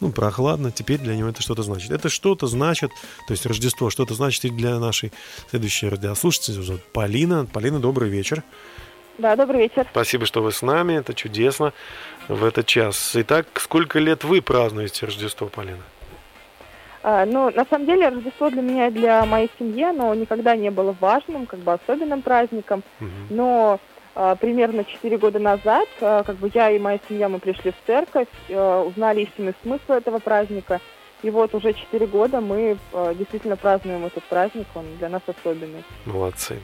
ну, 0.00 0.10
прохладно. 0.10 0.72
Теперь 0.72 0.98
для 0.98 1.14
него 1.14 1.28
это 1.28 1.42
что-то 1.42 1.62
значит. 1.62 1.92
Это 1.92 2.08
что-то 2.08 2.48
значит, 2.48 2.90
то 3.28 3.32
есть 3.32 3.46
Рождество 3.46 3.88
что-то 3.88 4.14
значит 4.14 4.44
и 4.44 4.50
для 4.50 4.78
нашей 4.78 5.12
следующей 5.50 5.88
радиослушательницы. 5.88 6.62
Зовут 6.62 6.82
Полина. 6.92 7.46
Полина, 7.46 7.78
добрый 7.78 8.10
вечер. 8.10 8.42
Да, 9.18 9.36
добрый 9.36 9.60
вечер. 9.60 9.86
Спасибо, 9.90 10.26
что 10.26 10.42
вы 10.42 10.50
с 10.50 10.62
нами. 10.62 10.94
Это 10.94 11.14
чудесно 11.14 11.72
в 12.28 12.42
этот 12.44 12.66
час. 12.66 13.12
Итак, 13.14 13.46
сколько 13.54 13.98
лет 14.00 14.24
вы 14.24 14.42
празднуете 14.42 15.06
Рождество, 15.06 15.46
Полина? 15.46 15.82
Ну, 17.02 17.50
на 17.50 17.64
самом 17.68 17.86
деле, 17.86 18.08
Рождество 18.08 18.48
для 18.50 18.62
меня 18.62 18.86
и 18.86 18.92
для 18.92 19.24
моей 19.24 19.50
семьи, 19.58 19.82
оно 19.82 20.14
никогда 20.14 20.54
не 20.54 20.70
было 20.70 20.94
важным, 21.00 21.46
как 21.46 21.58
бы 21.60 21.72
особенным 21.72 22.22
праздником. 22.22 22.84
Угу. 23.00 23.10
Но 23.30 23.80
а, 24.14 24.36
примерно 24.36 24.84
4 24.84 25.18
года 25.18 25.38
назад, 25.38 25.88
а, 26.00 26.22
как 26.22 26.36
бы 26.36 26.50
я 26.54 26.70
и 26.70 26.78
моя 26.78 27.00
семья, 27.08 27.28
мы 27.28 27.38
пришли 27.38 27.72
в 27.72 27.86
церковь, 27.86 28.28
а, 28.50 28.84
узнали 28.84 29.22
истинный 29.22 29.54
смысл 29.62 29.92
этого 29.92 30.18
праздника– 30.18 30.80
и 31.22 31.30
вот 31.30 31.54
уже 31.54 31.72
4 31.72 32.06
года 32.06 32.40
мы 32.40 32.76
э, 32.92 33.14
действительно 33.16 33.56
празднуем 33.56 34.04
этот 34.04 34.24
праздник, 34.24 34.66
он 34.74 34.84
для 34.98 35.08
нас 35.08 35.22
особенный. 35.26 35.84
Молодцы. 36.04 36.58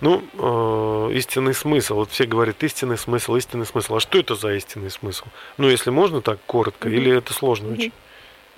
Ну, 0.00 0.22
э, 0.38 1.12
истинный 1.14 1.54
смысл. 1.54 1.96
Вот 1.96 2.10
все 2.10 2.24
говорят 2.24 2.62
истинный 2.62 2.96
смысл, 2.96 3.34
истинный 3.34 3.66
смысл. 3.66 3.96
А 3.96 4.00
что 4.00 4.18
это 4.18 4.36
за 4.36 4.54
истинный 4.54 4.90
смысл? 4.90 5.24
Ну, 5.58 5.68
если 5.68 5.90
можно 5.90 6.20
так 6.20 6.38
коротко, 6.46 6.88
mm-hmm. 6.88 6.94
или 6.94 7.18
это 7.18 7.32
сложно 7.32 7.68
mm-hmm. 7.68 7.78
очень? 7.78 7.92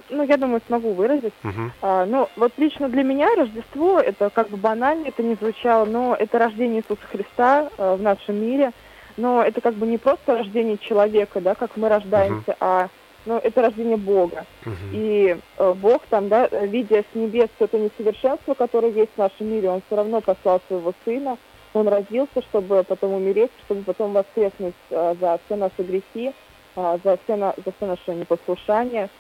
Ну, 0.09 0.23
я 0.23 0.37
думаю, 0.37 0.61
смогу 0.67 0.93
выразить. 0.93 1.35
Uh-huh. 1.43 1.71
А, 1.83 2.07
ну, 2.07 2.29
вот 2.37 2.53
лично 2.59 2.89
для 2.89 3.03
меня 3.03 3.29
Рождество, 3.37 3.99
это 3.99 4.31
как 4.31 4.51
бы 4.51 4.57
банально, 4.57 5.09
это 5.09 5.23
не 5.23 5.35
звучало, 5.35 5.85
но 5.85 6.15
это 6.15 6.39
рождение 6.39 6.81
Иисуса 6.81 7.07
Христа 7.11 7.69
э, 7.77 7.95
в 7.97 8.03
нашем 8.03 8.37
мире. 8.37 8.73
Но 9.17 9.43
это 9.43 9.61
как 9.61 9.75
бы 9.75 9.87
не 9.87 9.99
просто 9.99 10.37
рождение 10.39 10.79
человека, 10.79 11.41
да, 11.41 11.55
как 11.55 11.77
мы 11.77 11.89
рождаемся, 11.89 12.53
uh-huh. 12.53 12.57
а 12.61 12.89
но 13.27 13.39
это 13.39 13.61
рождение 13.61 13.97
Бога. 13.97 14.47
Угу. 14.65 14.75
И 14.93 15.37
э, 15.59 15.75
Бог 15.75 16.07
там, 16.09 16.29
да, 16.29 16.47
видя 16.47 17.03
с 17.13 17.15
небес 17.15 17.49
это 17.59 17.79
несовершенство, 17.79 18.55
которое 18.55 18.93
есть 18.93 19.11
в 19.15 19.19
нашем 19.19 19.49
мире, 19.53 19.69
Он 19.69 19.83
все 19.87 19.97
равно 19.97 20.21
послал 20.21 20.63
своего 20.69 20.95
Сына, 21.05 21.37
Он 21.75 21.89
родился, 21.89 22.41
чтобы 22.43 22.85
потом 22.85 23.15
умереть, 23.15 23.51
чтобы 23.65 23.83
потом 23.83 24.13
воскреснуть 24.13 24.75
э, 24.91 25.15
за 25.21 25.41
все 25.45 25.57
наши 25.57 25.83
грехи, 25.83 26.33
э, 26.77 26.99
за, 27.05 27.19
все 27.25 27.37
на, 27.37 27.53
за 27.65 27.73
все 27.73 27.87
наше 27.87 28.15
непослушание. 28.15 29.11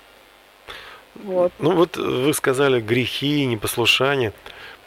Вот. 1.24 1.52
Ну 1.58 1.72
вот 1.72 1.96
вы 1.96 2.32
сказали 2.34 2.80
грехи, 2.80 3.46
непослушание. 3.46 4.32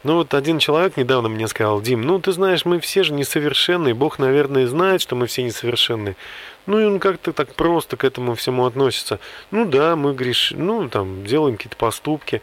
Ну 0.03 0.15
вот 0.15 0.33
один 0.33 0.59
человек 0.59 0.95
недавно 0.95 1.27
мне 1.27 1.47
сказал, 1.47 1.81
Дим, 1.81 2.01
ну 2.03 2.19
ты 2.19 2.31
знаешь, 2.31 2.63
мы 2.63 2.79
все 2.79 3.03
же 3.03 3.13
несовершенные, 3.13 3.93
Бог, 3.93 4.17
наверное, 4.17 4.65
знает, 4.65 5.01
что 5.01 5.15
мы 5.15 5.27
все 5.27 5.43
несовершенные. 5.43 6.15
Ну 6.67 6.79
и 6.79 6.85
он 6.85 6.99
как-то 6.99 7.33
так 7.33 7.53
просто 7.53 7.97
к 7.97 8.05
этому 8.05 8.35
всему 8.35 8.65
относится. 8.65 9.19
Ну 9.51 9.65
да, 9.65 9.95
мы 9.95 10.13
грешим, 10.13 10.65
ну 10.65 10.87
там 10.87 11.25
делаем 11.25 11.57
какие-то 11.57 11.75
поступки. 11.75 12.41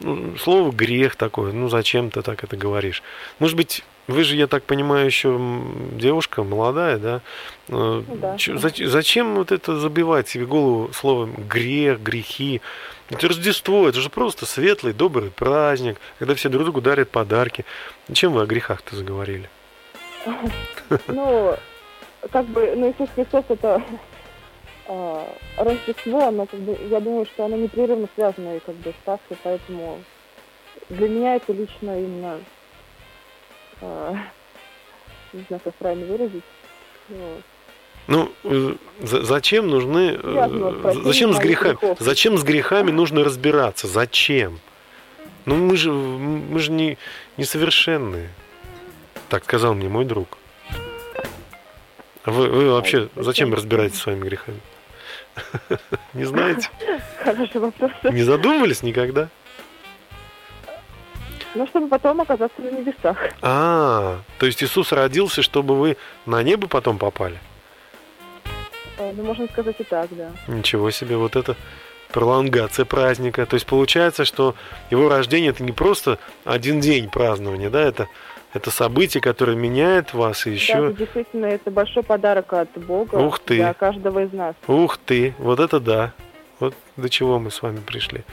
Ну, 0.00 0.36
слово 0.36 0.70
грех 0.70 1.16
такое, 1.16 1.52
ну 1.52 1.68
зачем 1.68 2.10
ты 2.10 2.22
так 2.22 2.44
это 2.44 2.56
говоришь? 2.56 3.02
Может 3.40 3.56
быть, 3.56 3.82
вы 4.06 4.24
же, 4.24 4.36
я 4.36 4.46
так 4.46 4.62
понимаю, 4.62 5.06
еще 5.06 5.38
девушка 5.92 6.42
молодая, 6.42 6.98
да? 6.98 7.20
Э, 7.68 8.02
да. 8.06 8.32
Зачем, 8.32 8.58
зачем 8.58 9.34
вот 9.34 9.50
это 9.52 9.78
забивать 9.78 10.28
себе 10.28 10.46
голову 10.46 10.90
словом 10.92 11.34
грех, 11.48 12.00
грехи? 12.00 12.62
Это 13.10 13.28
Рождество, 13.28 13.88
это 13.88 14.00
же 14.00 14.10
просто 14.10 14.44
светлый, 14.44 14.92
добрый 14.92 15.30
праздник, 15.30 15.98
когда 16.18 16.34
все 16.34 16.48
друг 16.48 16.64
другу 16.64 16.80
дарят 16.80 17.10
подарки. 17.10 17.64
Чем 18.12 18.32
вы 18.32 18.42
о 18.42 18.46
грехах-то 18.46 18.96
заговорили? 18.96 19.48
Ну, 21.06 21.54
как 22.32 22.46
бы, 22.46 22.74
ну, 22.74 22.90
Иисус 22.90 23.10
Христос 23.14 23.44
это 23.50 23.82
э, 24.86 25.24
Рождество, 25.58 26.30
но 26.30 26.46
как 26.46 26.60
бы, 26.60 26.78
я 26.88 27.00
думаю, 27.00 27.26
что 27.26 27.44
оно 27.44 27.56
непрерывно 27.56 28.08
связано 28.14 28.56
и 28.56 28.60
как 28.60 28.74
бы 28.76 28.90
с 28.90 29.04
Пасхой, 29.04 29.36
поэтому 29.42 30.02
для 30.88 31.08
меня 31.08 31.36
это 31.36 31.52
лично 31.52 32.00
именно 32.00 32.40
э, 33.82 34.14
не 35.32 35.44
знаю, 35.48 35.60
как 35.62 35.74
правильно 35.74 36.06
выразить. 36.06 36.44
Ну, 38.08 38.32
э, 38.44 38.74
за- 39.00 39.22
зачем 39.22 39.68
нужны... 39.68 40.18
э, 40.20 40.20
прощением 40.82 41.04
Зачем 41.04 41.34
с 41.34 41.38
грехами? 41.38 41.68
грехов. 41.72 41.98
Зачем 42.00 42.38
с 42.38 42.42
грехами 42.42 42.90
нужно 42.90 43.22
разбираться? 43.22 43.86
Зачем? 43.86 44.58
Ну, 45.44 45.56
мы 45.56 45.76
же, 45.76 45.92
мы 45.92 46.58
же 46.58 46.72
не, 46.72 46.96
несовершенные. 47.36 48.30
Так 49.28 49.44
сказал 49.44 49.74
мне 49.74 49.88
мой 49.90 50.06
друг. 50.06 50.38
А 52.24 52.30
Вы, 52.30 52.48
вы 52.48 52.70
вообще 52.72 53.08
зачем 53.14 53.52
разбираетесь 53.54 53.98
с 53.98 54.02
своими 54.02 54.24
грехами? 54.26 54.60
Не 56.14 56.24
знаете? 56.24 56.68
Хороший 57.22 57.60
вопрос. 57.60 57.90
Не 58.04 58.22
задумывались 58.22 58.82
никогда? 58.82 59.28
Ну, 61.54 61.66
чтобы 61.66 61.88
потом 61.88 62.20
оказаться 62.20 62.60
на 62.60 62.70
небесах. 62.70 63.16
А, 63.42 64.20
то 64.38 64.46
есть 64.46 64.62
Иисус 64.62 64.92
родился, 64.92 65.42
чтобы 65.42 65.76
вы 65.76 65.96
на 66.26 66.42
небо 66.42 66.68
потом 66.68 66.98
попали? 66.98 67.38
Э, 68.98 69.12
Ну, 69.16 69.22
можно 69.24 69.46
сказать 69.48 69.76
и 69.78 69.84
так, 69.84 70.08
да. 70.10 70.30
Ничего 70.46 70.90
себе, 70.90 71.16
вот 71.16 71.36
это 71.36 71.56
пролонгация 72.12 72.84
праздника. 72.84 73.46
То 73.46 73.54
есть 73.54 73.66
получается, 73.66 74.24
что 74.24 74.54
его 74.90 75.08
рождение 75.08 75.50
это 75.50 75.62
не 75.62 75.72
просто 75.72 76.18
один 76.44 76.80
день 76.80 77.08
празднования, 77.10 77.70
да, 77.70 77.82
это, 77.82 78.08
это 78.54 78.70
событие, 78.70 79.20
которое 79.20 79.56
меняет 79.56 80.14
вас 80.14 80.46
и 80.46 80.50
Да, 80.50 80.54
еще... 80.56 80.72
это 80.72 80.92
действительно, 80.94 81.46
это 81.46 81.70
большой 81.70 82.02
подарок 82.02 82.52
от 82.52 82.70
Бога 82.78 83.16
Ух 83.16 83.38
ты. 83.40 83.56
для 83.56 83.74
каждого 83.74 84.24
из 84.24 84.32
нас. 84.32 84.54
Ух 84.66 84.96
ты, 84.98 85.34
вот 85.38 85.60
это 85.60 85.80
да. 85.80 86.12
Вот 86.60 86.74
до 87.02 87.08
чего 87.08 87.38
мы 87.38 87.50
с 87.50 87.62
вами 87.62 87.78
пришли. 87.78 88.24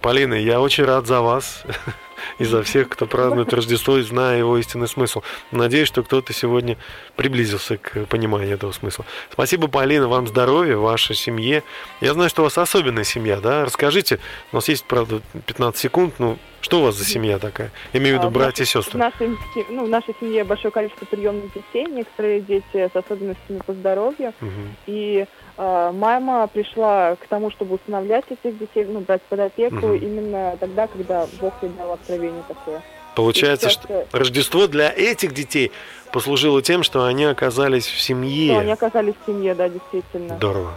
Полина, 0.00 0.34
я 0.34 0.60
очень 0.60 0.84
рад 0.84 1.06
за 1.06 1.20
вас 1.20 1.64
и 2.38 2.44
за 2.44 2.62
всех, 2.62 2.88
кто 2.90 3.06
празднует 3.06 3.52
Рождество 3.52 3.96
и 3.96 4.02
зная 4.02 4.38
его 4.38 4.56
истинный 4.58 4.88
смысл. 4.88 5.22
Надеюсь, 5.50 5.88
что 5.88 6.02
кто-то 6.02 6.32
сегодня 6.32 6.76
приблизился 7.16 7.78
к 7.78 8.06
пониманию 8.06 8.54
этого 8.54 8.72
смысла. 8.72 9.04
Спасибо, 9.32 9.68
Полина, 9.68 10.06
вам 10.06 10.28
здоровья, 10.28 10.76
вашей 10.76 11.16
семье. 11.16 11.62
Я 12.00 12.12
знаю, 12.12 12.28
что 12.28 12.42
у 12.42 12.44
вас 12.44 12.58
особенная 12.58 13.04
семья, 13.04 13.40
да? 13.40 13.64
Расскажите, 13.64 14.20
у 14.52 14.56
нас 14.56 14.68
есть, 14.68 14.84
правда, 14.84 15.20
15 15.46 15.80
секунд, 15.80 16.14
ну, 16.18 16.38
что 16.64 16.80
у 16.80 16.84
вас 16.84 16.94
за 16.94 17.04
семья 17.04 17.38
такая? 17.38 17.70
Я 17.92 18.00
имею 18.00 18.16
в 18.16 18.18
виду 18.20 18.28
А, 18.28 18.30
братья 18.30 18.64
и 18.64 18.66
сестры. 18.66 18.92
В 18.92 18.98
нашей, 18.98 19.36
ну, 19.68 19.84
в 19.84 19.88
нашей 19.90 20.14
семье 20.18 20.44
большое 20.44 20.72
количество 20.72 21.04
приемных 21.04 21.52
детей, 21.52 21.84
некоторые 21.86 22.40
дети 22.40 22.64
с 22.90 22.96
особенностями 22.96 23.58
по 23.66 23.74
здоровью. 23.74 24.32
Мгм. 24.40 24.76
И 24.86 25.26
э, 25.58 25.92
мама 25.92 26.46
пришла 26.46 27.13
к 27.16 27.26
тому, 27.28 27.50
чтобы 27.50 27.76
усыновлять 27.76 28.24
этих 28.30 28.58
детей, 28.58 28.84
ну, 28.84 29.00
брать 29.00 29.22
под 29.22 29.40
опеку 29.40 29.76
Мгм. 29.86 29.94
именно 29.96 30.56
тогда, 30.60 30.86
когда 30.86 31.26
Бог 31.40 31.52
ей 31.62 31.70
дал 31.78 31.92
откровение 31.92 32.42
такое. 32.48 32.82
Получается, 33.14 33.70
что 33.70 33.82
сейчас, 33.86 34.06
э, 34.12 34.16
Рождество 34.18 34.66
для 34.66 34.90
этих 34.90 35.32
детей 35.34 35.70
послужило 36.12 36.62
тем, 36.62 36.82
что 36.82 37.04
они 37.04 37.24
оказались 37.24 37.86
в 37.86 38.00
семье. 38.00 38.52
что 38.52 38.60
они 38.60 38.72
оказались 38.72 39.14
в 39.22 39.26
семье, 39.26 39.54
да, 39.54 39.68
действительно. 39.68 40.36
Здорово. 40.36 40.72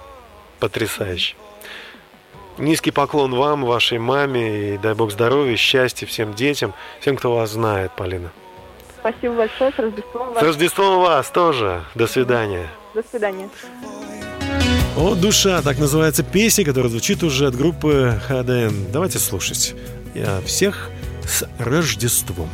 Потрясающе. 0.60 1.36
Низкий 2.58 2.91
поклон 2.91 3.36
вам, 3.36 3.65
вашей 3.65 4.00
маме, 4.00 4.73
и 4.73 4.78
дай 4.78 4.93
бог 4.95 5.12
здоровья, 5.12 5.56
счастья 5.56 6.06
всем 6.08 6.34
детям, 6.34 6.73
всем, 7.00 7.15
кто 7.15 7.36
вас 7.36 7.52
знает, 7.52 7.91
Полина. 7.95 8.32
Спасибо 9.00 9.36
большое, 9.36 9.71
с 9.71 9.78
Рождеством 9.80 10.32
С 10.32 10.34
вас. 10.36 10.43
Рождеством 10.43 11.00
вас 11.02 11.30
тоже. 11.30 11.84
До 11.95 12.08
свидания. 12.08 12.67
До 12.95 13.04
свидания. 13.04 13.50
«О, 14.98 15.14
душа»— 15.14 15.62
так 15.64 15.78
называется 15.78 16.24
песня, 16.24 16.66
которая 16.66 16.90
звучит 16.90 17.22
уже 17.22 17.46
от 17.46 17.56
группы 17.56 18.20
ХДН. 18.28 18.92
Давайте 18.92 19.20
слушать. 19.20 19.76
Я 20.16 20.42
всех 20.44 20.90
с 21.24 21.48
Рождеством. 21.60 22.50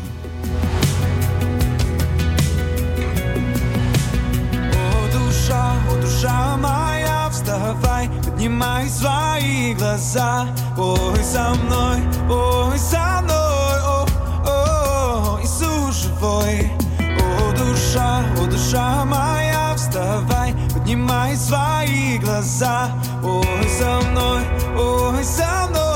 О, 4.74 5.12
душа, 5.14 5.74
о, 5.90 6.02
душа 6.02 6.58
моя, 6.58 7.30
вставай, 7.32 8.10
поднимай 8.26 8.90
свои 8.90 9.74
глаза. 9.76 10.46
Ой, 10.78 11.24
со 11.24 11.54
мной, 11.56 12.02
ой, 12.30 12.78
со 12.78 13.22
мной, 13.22 13.80
о, 13.86 14.06
о, 14.46 15.40
Иисус 15.42 16.04
живой. 16.04 16.70
О, 17.00 17.52
душа, 17.58 18.26
о, 18.38 18.46
душа 18.48 19.06
моя, 19.06 19.74
вставай, 19.78 20.54
поднимай 20.84 21.36
свои 21.38 22.18
глаза. 22.18 22.92
Ой, 23.24 23.70
со 23.70 24.02
мной, 24.10 24.42
ой, 24.78 25.24
со 25.24 25.68
мной, 25.70 25.93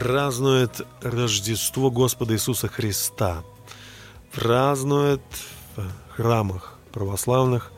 празднует 0.00 0.80
Рождество 1.02 1.90
Господа 1.90 2.32
Иисуса 2.32 2.68
Христа. 2.68 3.44
Празднует 4.32 5.20
в 5.76 5.90
храмах 6.14 6.78
православных 6.90 7.70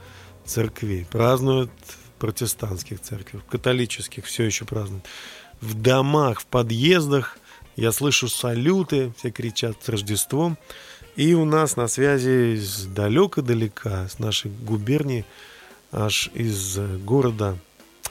церквей. 0.47 1.05
Празднует 1.05 1.71
в 1.85 2.21
протестантских 2.21 3.01
церквях, 3.01 3.43
в 3.43 3.47
католических 3.47 4.25
все 4.25 4.45
еще 4.45 4.65
празднуют. 4.65 5.05
В 5.61 5.75
домах, 5.75 6.43
в 6.43 6.47
подъездах 6.47 7.39
я 7.75 7.91
слышу 7.91 8.29
салюты, 8.29 9.13
все 9.19 9.33
кричат 9.33 9.79
с 9.83 9.89
Рождеством. 9.89 10.57
И 11.17 11.35
у 11.35 11.45
нас 11.45 11.75
на 11.75 11.89
связи 11.89 12.55
из 12.55 12.87
далека-далека, 12.87 14.09
с 14.09 14.21
нашей 14.21 14.53
губернии, 14.53 15.25
аж 15.91 16.31
из 16.35 16.79
города 17.05 17.59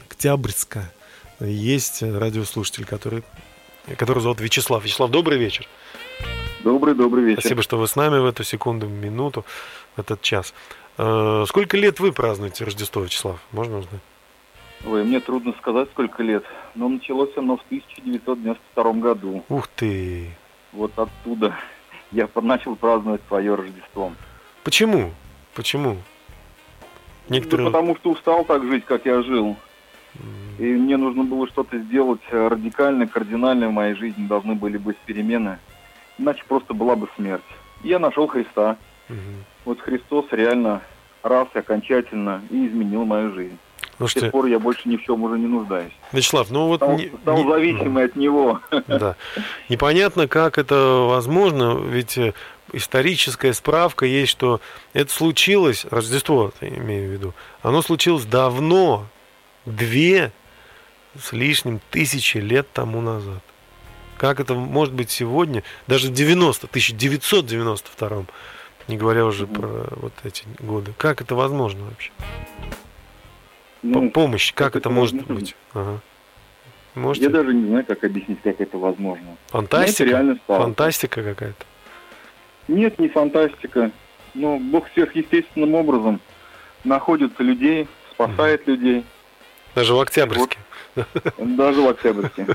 Октябрьска 0.06 0.92
есть 1.40 2.04
радиослушатель, 2.04 2.84
который, 2.84 3.24
который 3.98 4.22
зовут 4.22 4.42
Вячеслав. 4.42 4.84
Вячеслав, 4.84 5.10
добрый 5.12 5.38
вечер. 5.38 5.68
Добрый, 6.64 6.94
добрый 6.94 7.24
вечер. 7.24 7.42
Спасибо, 7.42 7.62
что 7.62 7.78
вы 7.78 7.88
с 7.88 7.96
нами 7.96 8.20
в 8.20 8.26
эту 8.26 8.44
секунду, 8.44 8.88
минуту, 8.88 9.46
в 9.96 10.00
этот 10.00 10.22
час. 10.22 10.54
Э, 10.98 11.46
сколько 11.48 11.78
лет 11.78 12.00
вы 12.00 12.12
празднуете 12.12 12.64
Рождество, 12.64 13.02
Вячеслав? 13.02 13.40
Можно 13.52 13.80
узнать? 13.80 14.02
Ой, 14.86 15.04
мне 15.04 15.20
трудно 15.20 15.54
сказать, 15.60 15.90
сколько 15.92 16.24
лет. 16.24 16.44
Но 16.76 16.90
началось 16.90 17.36
оно 17.36 17.58
в 17.58 17.62
1992 17.68 18.94
году. 18.94 19.44
Ух 19.50 19.68
ты! 19.68 20.30
Вот 20.72 20.92
оттуда 20.98 21.56
я 22.12 22.30
начал 22.36 22.76
праздновать 22.76 23.22
свое 23.28 23.56
Рождество. 23.56 24.12
Почему? 24.64 25.12
Почему? 25.56 25.98
Некоторые... 27.30 27.66
Ну, 27.66 27.72
потому 27.72 27.96
что 27.98 28.12
устал 28.12 28.46
так 28.46 28.64
жить, 28.66 28.86
как 28.86 29.06
я 29.06 29.22
жил. 29.22 29.56
И 30.60 30.64
мне 30.64 30.98
нужно 30.98 31.24
было 31.24 31.48
что-то 31.48 31.78
сделать 31.80 32.22
радикально, 32.32 33.08
кардинально 33.08 33.70
в 33.70 33.72
моей 33.72 33.96
жизни. 33.96 34.28
Должны 34.28 34.56
были 34.56 34.78
быть 34.78 34.98
перемены. 34.98 35.58
Иначе 36.18 36.44
просто 36.48 36.74
была 36.74 36.96
бы 36.96 37.08
смерть. 37.16 37.42
И 37.84 37.88
я 37.88 38.00
нашел 38.00 38.28
Христа. 38.28 38.78
Угу. 39.10 39.18
Вот 39.66 39.82
Христос 39.82 40.26
реально 40.32 40.82
раз 41.24 41.48
и 41.54 41.60
окончательно 41.60 42.42
и 42.50 42.68
изменил 42.68 43.06
мою 43.06 43.34
жизнь. 43.34 43.58
Слушайте, 43.98 44.20
С 44.20 44.24
тех 44.24 44.32
пор 44.32 44.46
я 44.48 44.60
больше 44.60 44.90
ни 44.90 44.98
в 44.98 45.04
чем 45.04 45.24
уже 45.24 45.38
не 45.38 45.46
нуждаюсь. 45.46 45.94
Вячеслав, 46.12 46.50
ну 46.50 46.68
вот... 46.68 46.78
Стал, 46.78 46.98
не, 46.98 47.12
стал 47.22 47.38
не, 47.38 47.50
зависимый 47.50 48.06
от 48.06 48.16
него. 48.16 48.60
Да. 48.88 49.16
Непонятно, 49.70 50.28
как 50.28 50.58
это 50.58 51.06
возможно, 51.08 51.78
ведь 51.80 52.18
э, 52.18 52.34
историческая 52.74 53.54
справка 53.54 54.06
есть, 54.06 54.32
что 54.32 54.60
это 54.94 55.12
случилось, 55.12 55.86
Рождество, 55.90 56.52
я 56.62 56.70
имею 56.70 57.10
в 57.10 57.14
виду, 57.14 57.34
оно 57.62 57.82
случилось 57.82 58.26
давно, 58.26 59.06
две 59.66 60.32
с 61.20 61.34
лишним 61.34 61.80
тысячи 61.90 62.38
лет 62.38 62.68
тому 62.72 63.02
назад. 63.02 63.42
Как 64.18 64.40
это 64.40 64.54
может 64.54 64.94
быть 64.94 65.10
сегодня, 65.10 65.64
даже 65.88 66.08
в 66.10 66.14
90, 66.14 66.68
1992 66.68 68.26
не 68.88 68.98
говоря 68.98 69.26
уже 69.26 69.46
mm-hmm. 69.46 69.60
про 69.60 69.96
вот 70.02 70.14
эти 70.24 70.44
годы. 70.60 70.94
Как 70.98 71.22
это 71.22 71.36
возможно 71.36 71.86
вообще? 71.86 72.12
Ну, 73.84 74.12
Помощь, 74.12 74.54
как, 74.54 74.72
это, 74.76 74.80
это 74.80 74.90
может 74.90 75.16
возможно? 75.16 75.36
быть? 75.36 75.56
Ага. 75.74 76.00
Можете? 76.94 77.26
Я 77.26 77.32
даже 77.32 77.54
не 77.54 77.68
знаю, 77.68 77.86
как 77.86 78.04
объяснить, 78.04 78.40
как 78.44 78.60
это 78.60 78.78
возможно. 78.78 79.38
Фантастика? 79.48 80.10
реально 80.10 80.36
стало. 80.44 80.64
Фантастика 80.64 81.24
какая-то? 81.24 81.66
Нет, 82.68 83.00
не 83.00 83.10
фантастика. 83.10 83.92
Но 84.34 84.60
Бог 84.60 84.88
сверхъестественным 84.94 85.74
образом 85.74 86.22
находит 86.84 87.40
людей, 87.40 87.88
спасает 88.12 88.62
угу. 88.64 88.72
людей. 88.72 89.06
Даже 89.76 89.94
в 89.94 90.00
Октябрьске? 90.00 90.58
Вот. 90.96 91.08
Даже 91.38 91.82
в 91.82 91.88
Октябрьске. 91.88 92.46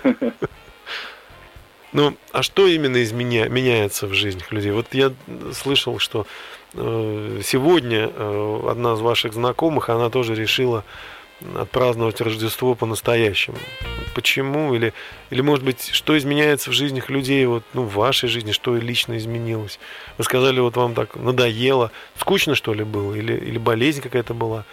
Ну, 1.92 2.14
а 2.32 2.42
что 2.42 2.66
именно 2.66 3.02
изменя... 3.02 3.48
меняется 3.48 4.06
в 4.06 4.12
жизнях 4.12 4.52
людей? 4.52 4.70
Вот 4.72 4.86
я 4.92 5.14
слышал, 5.54 5.98
что 5.98 6.26
э, 6.74 7.40
сегодня 7.42 8.10
э, 8.14 8.60
одна 8.68 8.94
из 8.94 9.00
ваших 9.00 9.32
знакомых, 9.32 9.88
она 9.88 10.10
тоже 10.10 10.34
решила 10.34 10.84
отпраздновать 11.54 12.20
Рождество 12.20 12.74
по-настоящему. 12.74 13.58
Почему? 14.14 14.74
Или, 14.74 14.92
или, 15.30 15.40
может 15.40 15.64
быть, 15.64 15.90
что 15.92 16.16
изменяется 16.16 16.70
в 16.70 16.72
жизнях 16.74 17.10
людей, 17.10 17.44
вот, 17.46 17.62
ну, 17.74 17.82
в 17.82 17.94
вашей 17.94 18.28
жизни, 18.28 18.52
что 18.52 18.74
лично 18.76 19.16
изменилось? 19.16 19.78
Вы 20.18 20.24
сказали, 20.24 20.60
вот 20.60 20.76
вам 20.76 20.94
так 20.94 21.14
надоело, 21.16 21.92
скучно, 22.18 22.54
что 22.54 22.74
ли, 22.74 22.84
было? 22.84 23.14
Или, 23.14 23.34
или 23.34 23.58
болезнь 23.58 24.00
какая-то 24.00 24.34
была? 24.34 24.64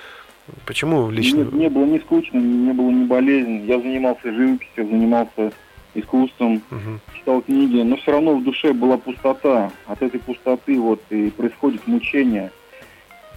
Почему 0.66 1.10
лично? 1.10 1.38
Нет, 1.40 1.54
не 1.54 1.70
было 1.70 1.86
не 1.86 2.00
скучно, 2.00 2.38
не 2.38 2.74
было 2.74 2.90
не 2.90 3.06
болезнь. 3.06 3.66
Я 3.66 3.80
занимался 3.80 4.32
живописью, 4.32 4.88
занимался 4.88 5.52
искусством, 5.96 6.62
угу. 6.70 7.00
читал 7.18 7.42
книги, 7.42 7.82
но 7.82 7.96
все 7.98 8.12
равно 8.12 8.36
в 8.36 8.44
душе 8.44 8.74
была 8.74 8.98
пустота. 8.98 9.72
От 9.86 10.02
этой 10.02 10.20
пустоты 10.20 10.80
вот 10.80 11.02
и 11.10 11.30
происходит 11.30 11.88
мучение. 11.88 12.52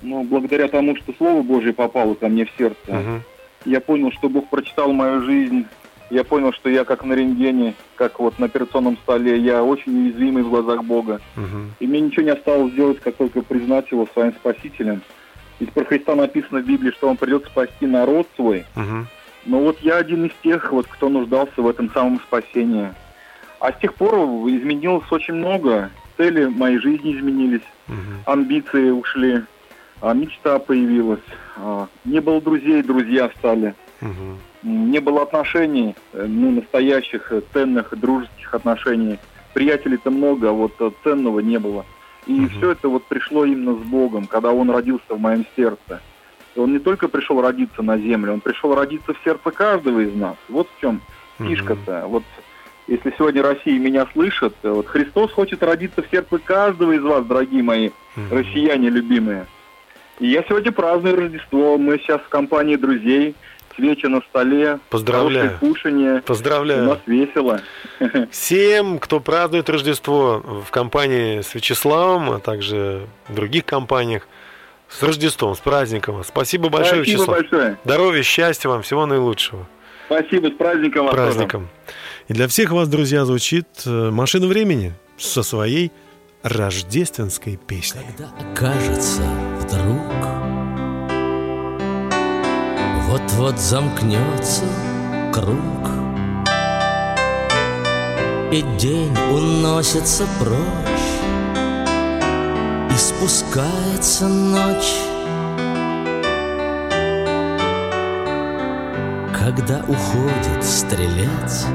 Но 0.03 0.23
благодаря 0.23 0.69
тому, 0.69 0.97
что 0.97 1.13
Слово 1.17 1.43
Божье 1.43 1.73
попало 1.73 2.15
ко 2.15 2.29
мне 2.29 2.45
в 2.45 2.51
сердце, 2.59 2.77
угу. 2.89 3.23
я 3.65 3.81
понял, 3.81 4.11
что 4.13 4.29
Бог 4.29 4.49
прочитал 4.49 4.93
мою 4.93 5.23
жизнь. 5.23 5.67
Я 6.09 6.23
понял, 6.23 6.53
что 6.53 6.71
я 6.71 6.85
как 6.85 7.05
на 7.05 7.15
рентгене, 7.15 7.75
как 7.97 8.21
вот 8.21 8.39
на 8.39 8.47
операционном 8.47 8.97
столе, 8.99 9.39
я 9.39 9.65
очень 9.65 10.05
уязвимый 10.05 10.45
в 10.45 10.51
глазах 10.51 10.85
Бога. 10.85 11.21
Угу. 11.37 11.59
И 11.81 11.87
мне 11.87 12.01
ничего 12.01 12.23
не 12.23 12.31
осталось 12.31 12.73
сделать, 12.73 13.01
как 13.01 13.17
только 13.17 13.43
признать 13.43 13.91
Его 13.91 14.07
своим 14.13 14.33
Спасителем. 14.33 15.03
Ведь 15.59 15.73
про 15.73 15.85
Христа 15.85 16.15
написано 16.15 16.61
в 16.61 16.67
Библии, 16.67 16.91
что 16.91 17.09
Он 17.09 17.17
придет 17.17 17.47
спасти 17.47 17.87
народ 17.87 18.29
свой. 18.37 18.65
Угу. 18.77 19.07
Но 19.47 19.61
вот 19.61 19.79
я 19.81 19.97
один 19.97 20.27
из 20.27 20.33
тех, 20.43 20.73
вот, 20.73 20.87
кто 20.87 21.09
нуждался 21.09 21.63
в 21.63 21.69
этом 21.69 21.91
самом 21.93 22.21
спасении. 22.21 22.93
А 23.61 23.73
с 23.73 23.79
тех 23.79 23.95
пор 23.95 24.15
изменилось 24.49 25.11
очень 25.11 25.35
много. 25.35 25.91
Цели 26.17 26.47
моей 26.47 26.79
жизни 26.79 27.17
изменились, 27.17 27.63
угу. 27.89 27.97
амбиции 28.25 28.91
ушли, 28.91 29.43
а 30.01 30.13
мечта 30.15 30.59
появилась. 30.59 31.21
А, 31.57 31.89
не 32.05 32.21
было 32.21 32.41
друзей, 32.41 32.83
друзья 32.83 33.31
стали. 33.39 33.75
Угу. 34.01 34.39
Не 34.63 35.01
было 35.01 35.23
отношений, 35.23 35.95
э, 36.13 36.27
ну, 36.27 36.51
настоящих, 36.51 37.31
э, 37.33 37.41
ценных, 37.53 37.97
дружеских 37.99 38.53
отношений. 38.53 39.19
Приятелей-то 39.55 40.11
много, 40.11 40.51
а 40.51 40.53
вот 40.53 40.73
э, 40.81 40.91
ценного 41.05 41.41
не 41.41 41.59
было. 41.59 41.85
И 42.27 42.41
угу. 42.41 42.49
все 42.49 42.73
это 42.73 42.89
вот 42.89 43.05
пришло 43.05 43.45
именно 43.45 43.75
с 43.75 43.87
Богом, 43.87 44.27
когда 44.27 44.51
Он 44.51 44.71
родился 44.71 45.15
в 45.15 45.21
моем 45.21 45.47
сердце. 45.55 46.01
Он 46.57 46.73
не 46.73 46.79
только 46.79 47.09
пришел 47.09 47.41
родиться 47.41 47.83
на 47.83 47.99
землю, 47.99 48.33
он 48.33 48.41
пришел 48.41 48.75
родиться 48.75 49.13
в 49.13 49.19
сердце 49.23 49.51
каждого 49.51 50.01
из 50.01 50.15
нас. 50.15 50.37
Вот 50.49 50.69
в 50.75 50.81
чем 50.81 51.03
фишка-то. 51.39 52.07
Вот 52.07 52.23
если 52.87 53.13
сегодня 53.19 53.43
Россия 53.43 53.79
меня 53.79 54.07
слышит, 54.13 54.55
вот 54.63 54.87
Христос 54.87 55.33
хочет 55.33 55.63
родиться 55.63 56.03
в 56.03 56.11
сердце 56.11 56.39
каждого 56.39 56.93
из 56.93 57.03
вас, 57.03 57.27
дорогие 57.27 57.63
мои 57.63 57.91
россияне 58.31 58.89
любимые. 58.89 59.47
И 60.19 60.29
я 60.29 60.43
сегодня 60.45 60.73
праздную 60.73 61.17
Рождество. 61.17 61.77
Мы 61.77 61.99
сейчас 61.99 62.23
в 62.23 62.29
компании 62.29 62.77
друзей, 62.77 63.35
свечи 63.77 64.07
на 64.07 64.21
столе, 64.23 64.79
Поздравляю. 64.91 65.59
кушание. 65.61 66.23
Поздравляю. 66.23 66.85
У 66.85 66.87
нас 66.87 66.99
весело. 67.07 67.61
Всем, 68.31 68.99
кто 68.99 69.21
празднует 69.21 69.69
Рождество 69.69 70.43
в 70.67 70.71
компании 70.71 71.41
с 71.41 71.55
Вячеславом, 71.55 72.31
а 72.31 72.39
также 72.41 73.07
в 73.29 73.35
других 73.35 73.65
компаниях, 73.65 74.27
с 74.89 75.03
Рождеством, 75.03 75.55
с 75.55 75.59
праздником. 75.59 76.23
Спасибо 76.25 76.69
большое, 76.69 77.03
Спасибо 77.03 77.19
Вячеслав. 77.23 77.39
большое. 77.41 77.79
Здоровья, 77.85 78.23
счастья 78.23 78.69
вам, 78.69 78.83
всего 78.83 79.07
наилучшего. 79.07 79.67
Спасибо, 80.07 80.49
с 80.49 80.53
праздником 80.53 81.07
вас. 81.07 81.15
Праздником. 81.15 81.69
И 82.29 82.33
для 82.33 82.49
всех 82.49 82.71
вас, 82.71 82.89
друзья, 82.89 83.25
звучит 83.25 83.67
э, 83.85 84.11
«Машина 84.11 84.47
времени» 84.47 84.93
со 85.19 85.43
своей 85.43 85.91
рождественской 86.43 87.57
песней. 87.57 88.03
Когда 88.17 88.31
окажется 88.53 89.23
вдруг 89.61 90.46
Вот-вот 93.09 93.59
замкнется 93.59 94.65
круг. 95.33 95.57
И 98.53 98.63
день 98.79 99.17
уносится 99.31 100.27
прочь 100.41 101.07
и 102.91 102.97
спускается 102.97 104.27
ночь. 104.27 104.95
Когда 109.39 109.85
уходит 109.87 110.65
стрелец 110.65 111.67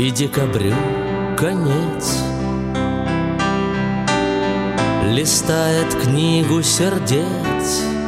И 0.00 0.10
декабрю 0.10 0.74
конец. 1.36 2.18
Листает 5.12 5.94
книгу 6.02 6.62
сердец 6.62 7.99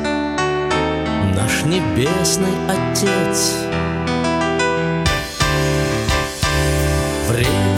Наш 1.35 1.65
небесный 1.65 2.53
Отец. 2.69 3.55
Время 7.29 7.72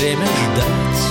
время 0.00 0.26
ждать. 0.26 1.02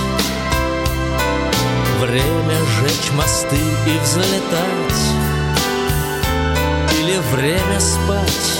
Время 2.00 2.58
сжечь 2.64 3.12
мосты 3.12 3.56
и 3.86 3.98
взлетать. 4.00 5.00
Или 6.98 7.18
время 7.32 7.78
спать. 7.78 8.50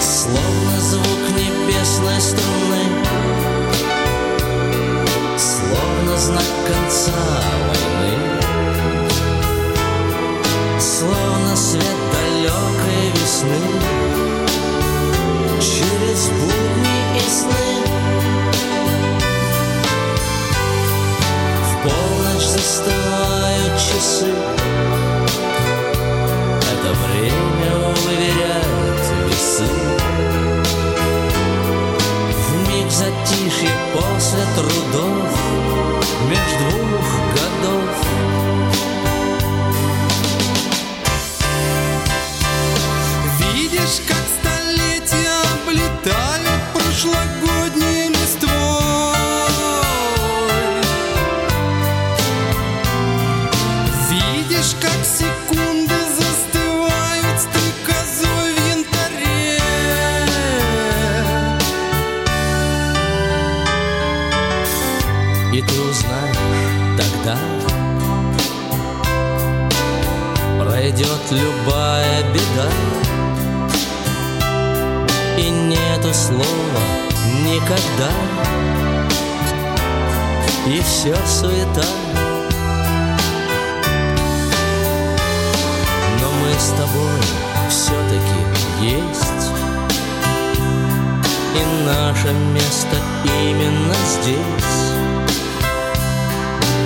Словно 0.00 0.80
звук 0.80 1.30
небесной 1.34 2.20
струны. 2.20 2.82
Словно 5.38 6.18
знак 6.18 6.44
конца 6.66 7.42
войны. 7.68 8.42
Словно 10.78 11.56
свет 11.56 11.96
далекой 12.12 13.12
весны 13.14 13.97
сны 17.28 17.68
В 21.62 21.82
полночь 21.82 22.46
застывают 22.46 23.74
часы. 23.78 24.32
Это 26.72 26.90
время 27.04 27.72
уверяет 27.88 29.04
весы. 29.28 29.68
В 32.32 32.68
миг 32.68 32.90
затишье 32.90 33.74
после 33.92 34.44
трудов 34.56 35.28
Меж 36.30 36.50
двух 36.58 37.08
годов. 37.34 37.94
Видишь, 43.54 44.00
как 44.06 44.27
любая 71.30 72.22
беда. 72.32 72.70
И 75.36 75.50
нету 75.50 76.12
слова 76.12 76.82
никогда 77.44 78.10
И 80.66 80.80
все 80.80 81.14
суета. 81.26 81.86
Но 86.20 86.30
мы 86.30 86.52
с 86.58 86.70
тобой 86.70 87.20
все-таки 87.70 88.40
есть. 88.82 89.52
И 91.54 91.84
наше 91.86 92.32
место 92.52 92.96
именно 93.24 93.94
здесь. 94.06 94.78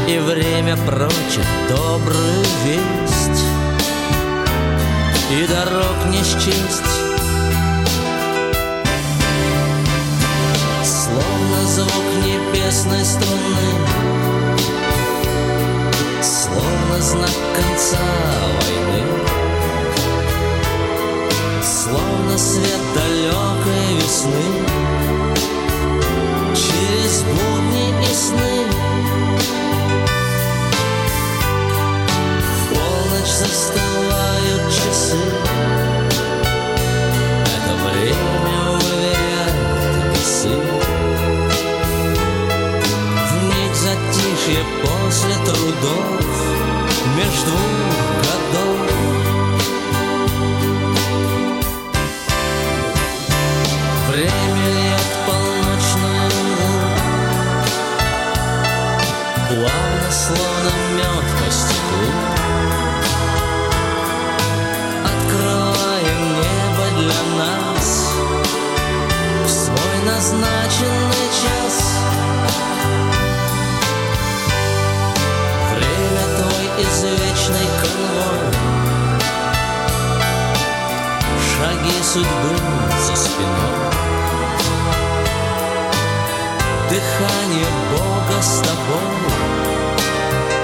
И 0.09 0.18
время 0.18 0.76
прочит 0.76 1.46
добрую 1.68 2.44
весть 2.64 3.12
И 5.33 5.47
дорог 5.47 5.97
не 6.11 6.18
счесть. 6.18 6.92
Словно 10.85 11.66
звук 11.66 12.05
небесной 12.23 13.03
струны 13.03 13.71
Словно 16.21 17.01
знак 17.01 17.31
конца 17.57 17.99
войны. 18.61 19.05
Словно 21.62 22.37
свет 22.37 22.81
далекой 22.95 23.97
весны 23.97 24.66
Через 26.55 27.23
будни 27.23 27.88
и 28.03 28.14
сны 28.14 28.53
после 44.82 45.34
трудов 45.44 46.26
Меж 47.16 48.11
конвой 78.03 78.53
Шаги 81.57 82.03
судьбы 82.03 82.57
за 83.07 83.16
спиной 83.16 83.92
Дыхание 86.90 87.66
Бога 87.90 88.42
с 88.42 88.61
тобой 88.61 89.12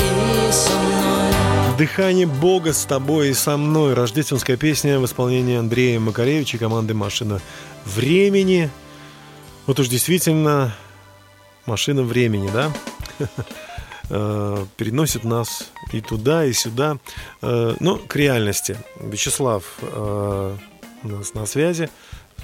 и 0.00 0.52
со 0.52 0.74
мной 0.74 1.76
Дыхание 1.78 2.26
Бога 2.26 2.72
с 2.72 2.84
тобой 2.84 3.28
и 3.28 3.34
со 3.34 3.56
мной. 3.56 3.94
Рождественская 3.94 4.56
песня 4.56 4.98
в 4.98 5.04
исполнении 5.04 5.56
Андрея 5.56 6.00
Макаревича 6.00 6.56
и 6.56 6.60
команды 6.60 6.92
«Машина 6.92 7.40
времени». 7.84 8.68
Вот 9.66 9.78
уж 9.78 9.86
действительно 9.86 10.74
машина 11.66 12.02
времени, 12.02 12.50
да? 12.52 12.72
Э, 14.10 14.64
Переносит 14.76 15.24
нас 15.24 15.70
и 15.92 16.00
туда, 16.00 16.44
и 16.44 16.52
сюда. 16.52 16.98
Э, 17.42 17.74
Ну, 17.80 17.98
к 17.98 18.16
реальности. 18.16 18.76
Вячеслав 19.00 19.64
э, 19.82 20.56
у 21.04 21.08
нас 21.08 21.34
на 21.34 21.46
связи. 21.46 21.88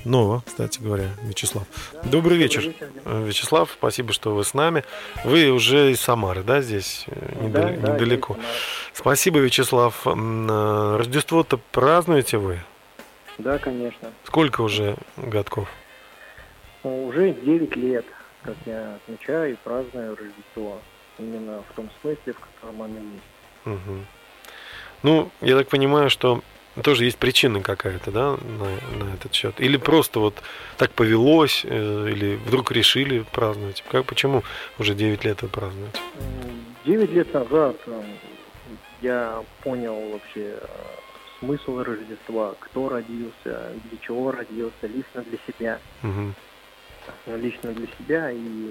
Нова, 0.05 0.43
кстати 0.47 0.81
говоря, 0.81 1.09
Вячеслав. 1.23 1.65
Добрый 2.05 2.37
вечер. 2.37 2.75
Э, 3.07 3.25
Вячеслав, 3.27 3.71
спасибо, 3.73 4.13
что 4.13 4.35
вы 4.35 4.45
с 4.45 4.53
нами. 4.53 4.85
Вы 5.25 5.51
уже 5.51 5.93
из 5.93 6.01
Самары, 6.01 6.43
да, 6.43 6.61
здесь 6.61 7.05
э, 7.07 7.49
Да, 7.49 7.71
недал- 7.71 7.81
да, 7.81 7.93
недалеко. 7.95 8.35
Самары. 8.35 8.49
Спасибо, 8.93 9.39
Вячеслав. 9.39 10.07
Рождество-то 10.07 11.59
празднуете 11.73 12.37
вы? 12.39 12.59
Да, 13.39 13.59
конечно. 13.59 14.11
Сколько 14.25 14.61
уже 14.61 14.97
годков? 15.17 15.69
Ну, 16.85 17.07
Уже 17.07 17.33
9 17.33 17.75
лет, 17.77 18.05
как 18.43 18.57
я 18.67 18.97
отмечаю 18.97 19.53
и 19.53 19.57
праздную 19.57 20.15
Рождество. 20.17 20.81
Именно 21.19 21.63
в 21.71 21.77
том 21.77 21.91
смысле, 22.01 22.33
в 22.33 22.41
котором 22.41 22.83
оно 22.83 22.99
есть. 22.99 23.25
Мгм. 23.65 24.07
Ну, 25.03 25.31
я 25.41 25.57
так 25.57 25.69
понимаю, 25.69 26.11
что 26.11 26.43
тоже 26.83 27.05
есть 27.05 27.19
причина 27.19 27.61
какая-то, 27.61 28.11
да, 28.11 28.37
на, 28.43 29.05
на 29.05 29.15
этот 29.15 29.33
счет? 29.33 29.61
Или 29.61 29.77
просто 29.77 30.19
вот 30.19 30.35
так 30.77 30.91
повелось, 30.91 31.65
э, 31.65 32.09
или 32.11 32.37
вдруг 32.37 32.73
решили 32.73 33.25
праздновать? 33.33 33.85
Как, 33.91 34.07
почему 34.07 34.43
уже 34.79 34.95
9 34.95 35.25
лет 35.25 35.43
вы 35.43 35.49
празднуете? 35.49 36.01
Девять 36.85 37.11
лет 37.13 37.33
назад 37.33 37.77
э, 37.87 38.03
я 39.03 39.45
понял 39.63 39.95
вообще 40.11 40.59
э, 40.61 40.67
смысл 41.39 41.83
Рождества, 41.83 42.55
кто 42.59 42.89
родился, 42.89 43.73
для 43.85 43.99
чего 44.01 44.33
родился, 44.33 44.87
лично 44.87 45.23
для 45.23 45.39
себя. 45.47 45.79
Ну, 46.03 46.33
Лично 47.27 47.73
для 47.73 47.87
себя, 47.99 48.31
и 48.31 48.71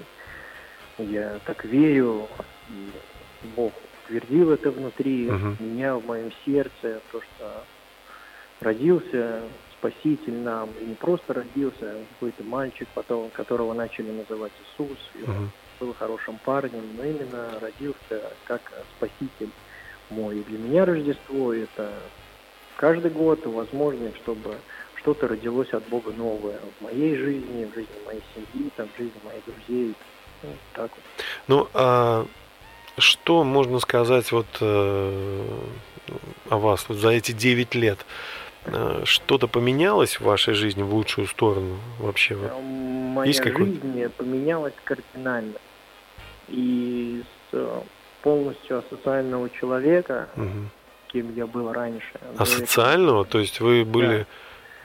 я 0.98 1.40
так 1.40 1.66
верю, 1.66 2.30
и 2.68 2.94
Бог 3.42 3.84
утвердил 3.94 4.52
это 4.52 4.72
внутри 4.72 5.30
Мгм. 5.30 5.58
меня, 5.60 5.96
в 5.98 6.06
моем 6.06 6.32
сердце, 6.46 7.02
то, 7.12 7.22
что 7.22 7.66
родился 8.60 9.50
Спаситель 9.74 10.40
нам, 10.40 10.72
и 10.78 10.86
не 10.86 10.96
просто 10.96 11.34
родился, 11.34 12.02
а 12.02 12.06
какой-то 12.06 12.44
мальчик, 12.44 12.90
потом, 12.94 13.32
которого 13.32 13.74
начали 13.74 14.12
называть 14.12 14.54
Иисус, 14.62 15.00
и 15.14 15.24
он 15.24 15.52
был 15.80 15.94
хорошим 15.94 16.40
парнем, 16.40 16.96
но 16.96 17.04
именно 17.04 17.60
родился 17.60 18.38
как 18.44 18.72
Спаситель 18.96 19.52
мой. 20.10 20.40
И 20.40 20.44
для 20.44 20.58
меня 20.58 20.86
Рождество– 20.86 21.54
это 21.54 22.12
каждый 22.78 23.12
год 23.12 23.46
возможность, 23.46 24.18
чтобы 24.18 24.64
что-то 24.94 25.28
родилось 25.28 25.74
от 25.74 25.90
Бога 25.90 26.14
новое 26.14 26.62
в 26.62 26.82
моей 26.82 27.16
жизни, 27.16 27.66
в 27.66 27.74
жизни 27.74 28.00
моей 28.06 28.24
семьи, 28.34 28.70
там, 28.76 28.90
в 28.90 28.98
жизни 28.98 29.20
моих 29.22 29.44
друзей. 29.46 29.98
Ну, 30.44 30.50
так 30.74 30.92
вот. 30.92 31.26
Ну, 31.48 31.68
а 31.74 32.26
что 32.98 33.44
можно 33.44 33.80
сказать 33.80 34.32
вот 34.32 34.46
э, 34.62 35.60
о 36.50 36.58
вас 36.58 36.86
вот 36.90 36.98
за 36.98 37.10
эти 37.10 37.32
9 37.32 37.76
лет? 37.76 38.06
Э, 38.66 39.02
Что-то 39.06 39.48
поменялось 39.48 40.20
в 40.20 40.26
вашей 40.26 40.54
жизни 40.54 40.84
в 40.84 40.94
лучшую 40.94 41.28
сторону 41.28 41.78
вообще? 42.00 42.36
Вот? 42.36 42.52
Моя 42.62 43.28
Есть 43.28 43.44
жизнь 43.44 44.10
поменялась 44.18 44.74
кардинально. 44.84 45.56
И 46.50 47.24
с 47.52 47.54
э, 47.54 47.82
полностью 48.22 48.80
асоциального 48.80 49.50
человека, 49.50 50.28
Мгм. 50.36 50.70
кем 51.08 51.36
я 51.36 51.48
был 51.48 51.72
раньше. 51.72 52.12
А 52.14 52.20
до 52.20 52.32
этого, 52.34 52.46
социального? 52.46 53.26
То 53.26 53.40
есть 53.40 53.60
вы 53.60 53.86
были 53.86 54.28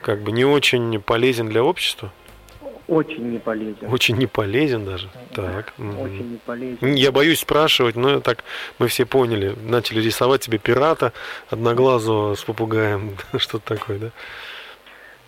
как 0.03 0.21
бы 0.23 0.33
не 0.33 0.45
очень 0.45 1.01
полезен 1.01 1.49
для 1.49 1.63
общества? 1.65 2.13
Очень 2.89 3.30
не 3.32 3.39
полезен. 3.39 3.93
Очень 3.93 4.16
не 4.16 4.26
полезен 4.26 4.84
даже? 4.86 5.11
Так. 5.34 5.74
Очень 5.78 6.32
не 6.32 6.36
полезен. 6.39 6.95
Я 6.95 7.12
боюсь 7.12 7.41
спрашивать, 7.41 7.97
но 7.97 8.20
так 8.20 8.45
мы 8.78 8.89
все 8.89 9.05
поняли. 9.05 9.55
Начали 9.62 10.01
рисовать 10.01 10.43
себе 10.45 10.57
пирата 10.59 11.12
одноглазого 11.51 12.34
с 12.34 12.43
попугаем. 12.43 13.16
Что-то 13.36 13.76
такое, 13.76 13.99
да? 13.99 14.11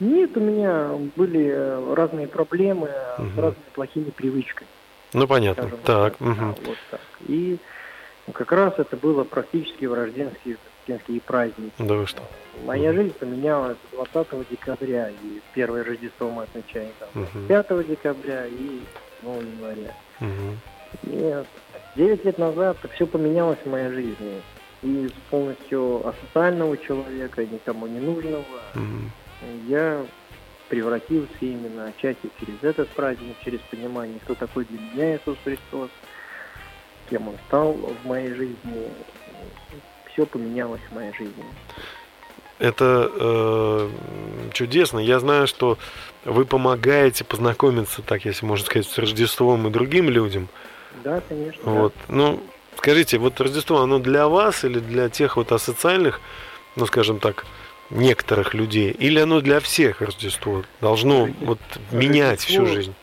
Нет, 0.00 0.34
у 0.36 0.40
меня 0.40 0.88
были 1.16 1.50
э, 1.52 1.94
разные 1.94 2.26
проблемы 2.26 2.88
э, 2.88 3.20
Мгм. 3.22 3.34
с 3.34 3.36
разными 3.36 3.64
плохими 3.74 4.10
привычками. 4.10 4.68
Ну, 5.12 5.26
понятно. 5.26 5.64
Так. 5.64 5.80
так. 5.82 6.14
Да, 6.18 6.54
вот 6.64 6.78
так. 6.90 7.00
И 7.28 7.58
как 8.32 8.52
раз 8.52 8.74
это 8.78 8.96
было 8.96 9.24
практически 9.24 9.84
в 9.84 9.92
рождественские, 9.92 10.56
рождественские 10.90 11.20
праздники. 11.20 11.72
Да 11.78 11.94
вы 11.94 12.06
что? 12.06 12.22
Моя 12.64 12.92
жизнь 12.92 13.12
поменялась 13.14 13.76
20 13.92 14.48
декабря, 14.50 15.10
и 15.10 15.40
первое 15.54 15.84
Рождество 15.84 16.30
мы 16.30 16.42
отмечаем 16.42 16.90
там, 16.98 17.08
Мгм. 17.14 17.46
5 17.46 17.82
декабря 17.84 18.46
и 18.46 18.80
7 19.22 19.40
января. 19.40 19.94
Нет, 21.04 21.46
9 21.96 22.24
лет 22.24 22.38
назад 22.38 22.76
все 22.94 23.06
поменялось 23.06 23.58
в 23.64 23.70
моей 23.70 23.88
жизни. 23.90 24.42
И 24.82 25.08
с 25.08 25.30
полностью 25.30 26.06
асоциального 26.08 26.76
человека, 26.78 27.44
никому 27.44 27.86
не 27.86 28.00
нужного, 28.00 28.44
Мгм. 28.74 29.10
я 29.68 30.04
превратился 30.68 31.28
именно 31.40 31.86
отчасти 31.88 32.30
через 32.40 32.62
этот 32.62 32.88
праздник, 32.90 33.36
через 33.44 33.60
понимание, 33.70 34.18
кто 34.24 34.34
такой 34.34 34.64
для 34.64 34.78
меня 34.78 35.16
Иисус 35.16 35.36
Христос, 35.44 35.90
кем 37.10 37.28
Он 37.28 37.34
стал 37.48 37.72
в 37.74 38.06
моей 38.06 38.32
жизни. 38.32 38.88
Все 40.12 40.26
поменялось 40.26 40.80
в 40.90 40.94
моей 40.94 41.12
жизни. 41.12 41.44
Это 42.58 43.10
э, 43.14 43.90
чудесно. 44.52 44.98
Я 44.98 45.18
знаю, 45.18 45.46
что 45.46 45.78
вы 46.24 46.44
помогаете 46.44 47.24
познакомиться, 47.24 48.02
так 48.02 48.24
если 48.26 48.44
можно 48.44 48.66
сказать, 48.66 48.86
с 48.86 48.98
Рождеством 48.98 49.66
и 49.66 49.70
другим 49.70 50.10
людям. 50.10 50.48
Да, 51.02 51.22
конечно. 51.26 51.62
да. 51.64 51.70
Вот. 51.70 51.94
Ну, 52.08 52.42
скажите, 52.76 53.16
вот 53.18 53.40
Рождество, 53.40 53.80
оно 53.80 53.98
для 53.98 54.28
вас 54.28 54.64
или 54.64 54.78
для 54.78 55.08
тех 55.08 55.36
вот 55.38 55.52
асоциальных, 55.52 56.20
ну, 56.76 56.84
скажем 56.84 57.18
так, 57.18 57.46
некоторых 57.88 58.52
людей, 58.52 58.90
или 58.90 59.18
оно 59.20 59.40
для 59.40 59.58
всех 59.60 60.02
Рождество 60.02 60.62
должно 60.82 61.28
вот 61.40 61.58
менять 61.92 62.40
всю 62.40 62.62
Рождество- 62.62 62.74
жизнь? 62.74 62.94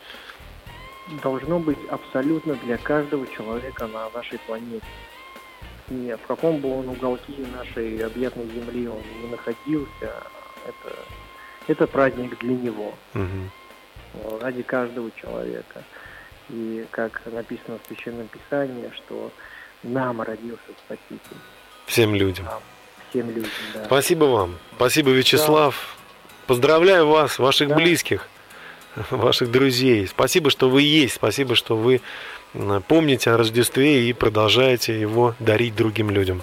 должно 1.24 1.58
быть 1.60 1.78
абсолютно 1.90 2.56
для 2.56 2.78
каждого 2.78 3.26
человека 3.28 3.88
на 3.88 4.10
нашей 4.10 4.38
планете. 4.40 4.86
И 5.90 6.16
в 6.22 6.28
каком 6.28 6.58
бы 6.60 6.80
он 6.80 6.90
уголке 6.90 7.34
нашей 7.56 8.06
объятной 8.06 8.46
земли 8.48 8.88
он 8.88 9.02
не 9.22 9.30
находился, 9.30 9.88
это, 10.68 10.96
это 11.68 11.88
праздник 11.88 12.38
для 12.40 12.56
него, 12.56 12.94
э, 13.14 13.28
ради 14.42 14.64
каждого 14.64 15.10
человека. 15.12 15.84
И 16.50 16.86
как 16.92 17.22
написано 17.26 17.80
в 17.84 17.88
Священном 17.88 18.28
Писании, 18.28 18.92
что 18.96 19.32
нам 19.84 20.22
родился 20.22 20.62
Спаситель, 20.86 21.38
Всем 21.86 22.16
людям. 22.16 22.48
всем 23.10 23.30
людям. 23.30 23.50
Да. 23.74 23.86
Спасибо 23.86 24.26
вам. 24.26 24.58
Спасибо, 24.76 25.12
Вячеслав. 25.12 25.96
Поздравляю 26.48 27.08
вас, 27.08 27.40
ваших 27.40 27.70
близких, 27.76 28.28
ваших 29.10 29.52
друзей. 29.52 30.08
Спасибо, 30.08 30.50
что 30.50 30.70
вы 30.70 30.82
есть. 30.82 31.16
Спасибо, 31.16 31.56
что 31.56 31.76
вы 31.78 32.02
помните 32.88 33.32
о 33.32 33.38
Рождестве 33.38 34.10
и 34.10 34.14
продолжаете 34.14 35.00
его 35.00 35.36
дарить 35.40 35.76
другим 35.76 36.10
людям. 36.10 36.42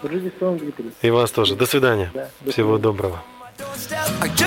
С 0.00 0.04
Рождеством, 0.04 0.58
Дмитрий. 0.58 0.90
И 1.02 1.10
вас 1.10 1.30
тоже. 1.30 1.56
До 1.56 1.66
свидания. 1.66 2.10
Да, 2.14 2.30
до 2.40 2.52
Всего 2.52 2.76
свидания. 2.76 2.82
доброго. 2.82 3.22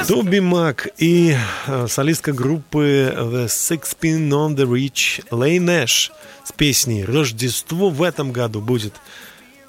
Тоби 0.07 0.39
Мак 0.39 0.87
и 0.97 1.35
э, 1.67 1.87
солистка 1.87 2.33
группы 2.33 3.13
The 3.15 3.45
Six 3.45 3.95
Pin 4.01 4.29
on 4.29 4.55
the 4.55 4.65
Reach 4.65 5.23
Лей 5.31 5.59
Нэш 5.59 6.11
с 6.43 6.51
песней 6.51 7.05
«Рождество 7.05 7.89
в 7.89 8.01
этом 8.01 8.31
году 8.31 8.59
будет 8.59 8.95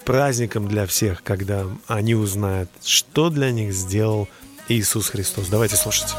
праздником 0.05 0.69
для 0.69 0.87
всех, 0.87 1.23
когда 1.23 1.67
они 1.87 2.15
узнают, 2.15 2.71
что 2.85 3.31
для 3.31 3.51
них 3.51 3.73
сделал 3.73 4.29
Иисус 4.69 5.11
Христос». 5.11 5.49
Давайте 5.49 5.77
слушать. 5.77 6.15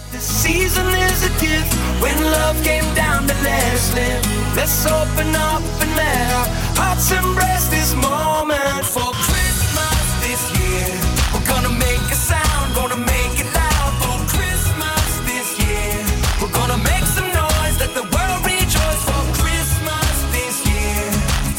Let's 4.56 4.86
open 4.86 5.36
up 5.36 5.62
and 5.84 5.92
let 5.98 6.32
our 6.32 6.48
hearts 6.80 7.12
embrace 7.12 7.68
this 7.68 7.94
moment 7.94 8.86
for 8.88 9.12
Christmas 9.28 10.06
this 10.24 10.42
year. 10.56 10.88
We're 11.34 11.46
gonna 11.46 11.76
make 11.76 12.00
a 12.10 12.16
sound, 12.16 12.74
gonna 12.74 12.96
make 12.96 13.36
it 13.36 13.52
loud 13.52 13.92
for 14.00 14.16
Christmas 14.32 15.08
this 15.28 15.60
year. 15.60 16.00
We're 16.40 16.56
gonna 16.56 16.80
make 16.88 17.04
some 17.04 17.28
noise, 17.36 17.76
let 17.84 17.92
the 18.00 18.08
world 18.16 18.40
rejoice 18.48 19.02
for 19.04 19.24
Christmas 19.44 20.16
this 20.32 20.56
year. 20.72 21.04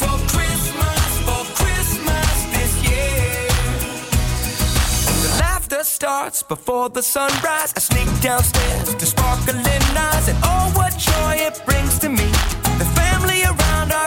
For 0.01 0.17
Christmas, 0.33 1.09
for 1.21 1.41
Christmas 1.53 2.33
this 2.55 2.73
year. 2.81 3.45
The 5.21 5.37
laughter 5.45 5.83
starts 5.83 6.41
before 6.41 6.89
the 6.89 7.03
sunrise. 7.03 7.73
I 7.77 7.79
sneak 7.79 8.09
downstairs 8.21 8.95
to 8.95 9.05
sparkling 9.05 9.61
eyes, 9.95 10.27
and 10.29 10.37
oh, 10.43 10.71
what 10.73 10.97
joy 10.97 11.33
it 11.45 11.61
brings 11.67 11.99
to 11.99 12.09
me. 12.09 12.56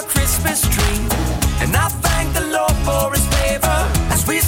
Our 0.01 0.07
Christmas 0.07 0.62
tree, 0.62 0.98
and 1.61 1.76
I 1.76 1.88
thank 2.01 2.32
the 2.32 2.46
Lord 2.46 2.72
for 2.86 3.12
His 3.12 3.26
favor 3.36 3.80
as 4.11 4.26
we 4.26 4.38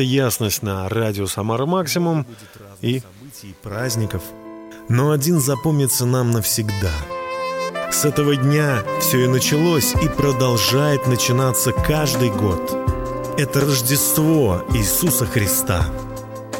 Это 0.00 0.06
ясность 0.06 0.62
на 0.62 0.88
радио 0.88 1.26
«Самара 1.26 1.66
Максимум» 1.66 2.26
и 2.80 3.02
праздников. 3.62 4.22
Но 4.88 5.10
один 5.10 5.40
запомнится 5.40 6.06
нам 6.06 6.30
навсегда. 6.30 6.90
С 7.92 8.06
этого 8.06 8.34
дня 8.34 8.82
все 9.02 9.26
и 9.26 9.28
началось 9.28 9.92
и 10.02 10.08
продолжает 10.08 11.06
начинаться 11.06 11.72
каждый 11.72 12.30
год. 12.30 12.74
Это 13.36 13.60
Рождество 13.60 14.64
Иисуса 14.72 15.26
Христа. 15.26 15.84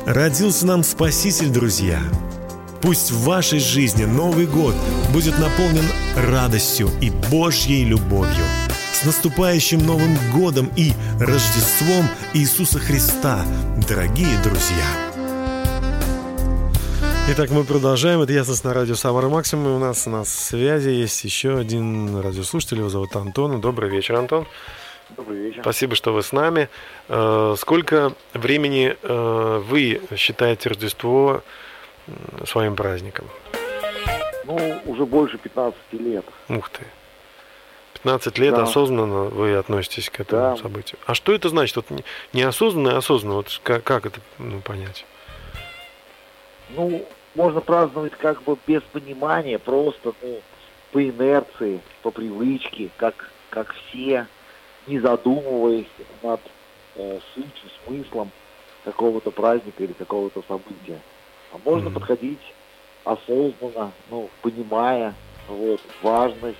Родился 0.05 0.67
нам 0.67 0.83
Спаситель, 0.83 1.49
друзья. 1.49 1.99
Пусть 2.83 3.11
в 3.11 3.25
вашей 3.25 3.59
жизни 3.59 4.05
Новый 4.05 4.45
год 4.45 4.75
будет 5.15 5.39
наполнен 5.39 5.87
радостью 6.15 6.91
и 7.01 7.09
Божьей 7.09 7.85
любовью. 7.85 8.45
С 8.93 9.05
наступающим 9.05 9.79
Новым 9.79 10.17
годом 10.35 10.71
и 10.77 10.93
Рождеством 11.19 12.05
Иисуса 12.35 12.79
Христа, 12.79 13.45
дорогие 13.89 14.37
друзья! 14.43 14.85
Итак, 17.31 17.51
мы 17.51 17.65
продолжаем. 17.65 18.21
Это 18.21 18.33
ясность 18.33 18.65
на 18.65 18.75
радио 18.75 18.95
Самара 18.97 19.29
Максимум. 19.29 19.69
И 19.69 19.71
у 19.71 19.79
нас 19.79 20.07
на 20.07 20.25
связи 20.25 20.91
есть 20.91 21.23
еще 21.25 21.59
один 21.59 22.21
радиослушатель. 22.21 22.79
Его 22.79 22.89
зовут 22.89 23.15
Антон. 23.15 23.61
Добрый 23.61 23.89
вечер, 23.89 24.17
Антон. 24.17 24.47
Добрый 25.17 25.39
вечер. 25.39 25.63
Спасибо, 25.63 25.95
что 25.95 26.13
вы 26.13 26.23
с 26.23 26.33
нами. 26.33 26.69
Э, 27.09 27.55
сколько 27.57 28.13
времени 28.35 28.97
э, 29.01 29.63
вы 29.65 30.01
считаете 30.17 30.71
Рождество 30.71 31.43
своим 32.45 32.75
праздником? 32.75 33.27
Ну, 34.45 34.81
уже 34.87 35.07
больше 35.07 35.39
15 35.39 35.79
лет. 35.93 36.25
Ух 36.49 36.69
ты. 36.71 36.85
15 37.95 38.39
лет 38.39 38.55
Да. 38.55 38.63
осознанно 38.63 39.25
вы 39.25 39.55
относитесь 39.57 40.09
к 40.11 40.21
этому 40.21 40.43
Да. 40.43 40.57
событию. 40.57 40.99
А 41.07 41.15
что 41.15 41.33
это 41.33 41.49
значит? 41.49 41.77
Вот 41.77 41.91
не- 41.91 42.05
неосознанно 42.33 42.91
и 42.91 42.95
осознанно. 42.95 43.37
Вот 43.37 43.61
как, 43.63 43.85
как 43.85 44.07
это 44.07 44.21
ну, 44.39 44.61
понять? 44.61 45.05
Ну, 46.71 47.05
можно 47.35 47.61
праздновать 47.61 48.13
как 48.13 48.43
бы 48.43 48.57
без 48.67 48.83
понимания, 48.83 49.59
просто, 49.59 50.13
ну, 50.23 50.41
по 50.93 51.03
инерции, 51.03 51.81
по 52.03 52.11
привычке, 52.11 52.91
как, 52.97 53.31
как 53.51 53.75
все, 53.75 54.27
не 54.87 54.99
задумываясь 55.01 55.87
над 56.23 56.41
э, 56.97 57.21
сутью, 57.35 57.71
смыслом 57.85 58.31
какого-то 58.85 59.31
праздника 59.31 59.85
или 59.85 59.93
какого-то 59.93 60.43
события. 60.49 61.01
А 61.53 61.59
можно 61.65 61.91
подходить 61.91 62.41
осознанно, 63.05 63.93
ну, 64.11 64.31
понимая 64.43 65.15
вот, 65.49 65.81
важность, 66.03 66.57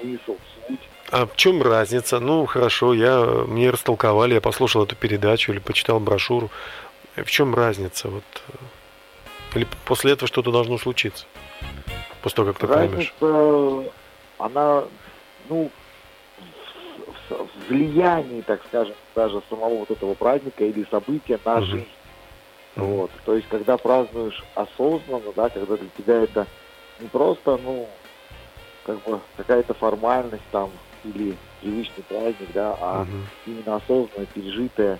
смысл, 0.00 0.38
суть. 0.68 0.80
А 1.10 1.26
в 1.26 1.36
чем 1.36 1.62
разница? 1.62 2.20
Ну, 2.20 2.46
хорошо, 2.46 2.94
я, 2.94 3.20
мне 3.46 3.70
растолковали, 3.70 4.34
я 4.34 4.40
послушал 4.40 4.84
эту 4.84 4.96
передачу 4.96 5.52
или 5.52 5.58
почитал 5.58 6.00
брошюру. 6.00 6.50
В 7.16 7.30
чем 7.30 7.54
разница? 7.54 8.08
Вот, 8.08 8.24
э, 8.48 9.56
или 9.58 9.66
после 9.84 10.12
этого 10.12 10.26
что-то 10.26 10.50
должно 10.50 10.78
случиться? 10.78 11.26
После 12.22 12.36
того, 12.36 12.52
как 12.52 12.60
ты 12.60 12.66
поймешь. 12.66 13.14
Разница, 13.20 13.92
она, 14.38 14.84
ну, 15.48 15.70
в, 17.28 17.34
в- 17.34 17.48
влиянии, 17.68 18.40
так 18.40 18.62
скажем, 18.68 18.94
даже 19.14 19.40
самого 19.48 19.76
вот 19.76 19.90
этого 19.90 20.14
праздника 20.14 20.64
или 20.64 20.86
события 20.90 21.38
на 21.44 21.56
Мгм. 21.56 21.66
жизнь. 21.66 21.88
Вот. 22.76 23.10
То 23.24 23.34
есть, 23.36 23.46
когда 23.48 23.76
празднуешь 23.76 24.42
осознанно, 24.56 25.32
да, 25.36 25.48
когда 25.48 25.76
для 25.76 25.88
тебя 25.96 26.22
это 26.22 26.46
не 26.98 27.06
просто, 27.06 27.56
ну, 27.62 27.88
как 28.84 29.02
бы 29.04 29.20
какая-то 29.36 29.74
формальность 29.74 30.44
там 30.50 30.70
или 31.04 31.36
привычный 31.60 32.04
праздник, 32.04 32.48
да, 32.52 32.76
а 32.80 33.06
именно 33.46 33.76
осознанное 33.76 34.26
пережитое 34.26 34.98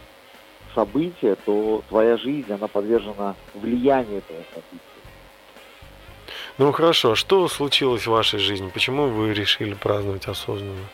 событие, 0.75 1.37
то 1.37 1.83
твоя 1.89 2.17
жизнь, 2.17 2.53
она 2.53 2.67
подвержена 2.69 3.35
влиянию 3.55 4.19
этого 4.19 4.43
события. 4.55 4.95
Ну 6.59 6.73
хорошо, 6.73 7.13
а 7.13 7.17
что 7.17 7.49
случилось 7.49 8.07
в 8.07 8.11
вашей 8.11 8.39
жизни? 8.39 8.71
Почему 8.73 9.09
вы 9.09 9.35
решили 9.35 9.75
праздновать 9.75 10.27
осознанно? 10.27 10.87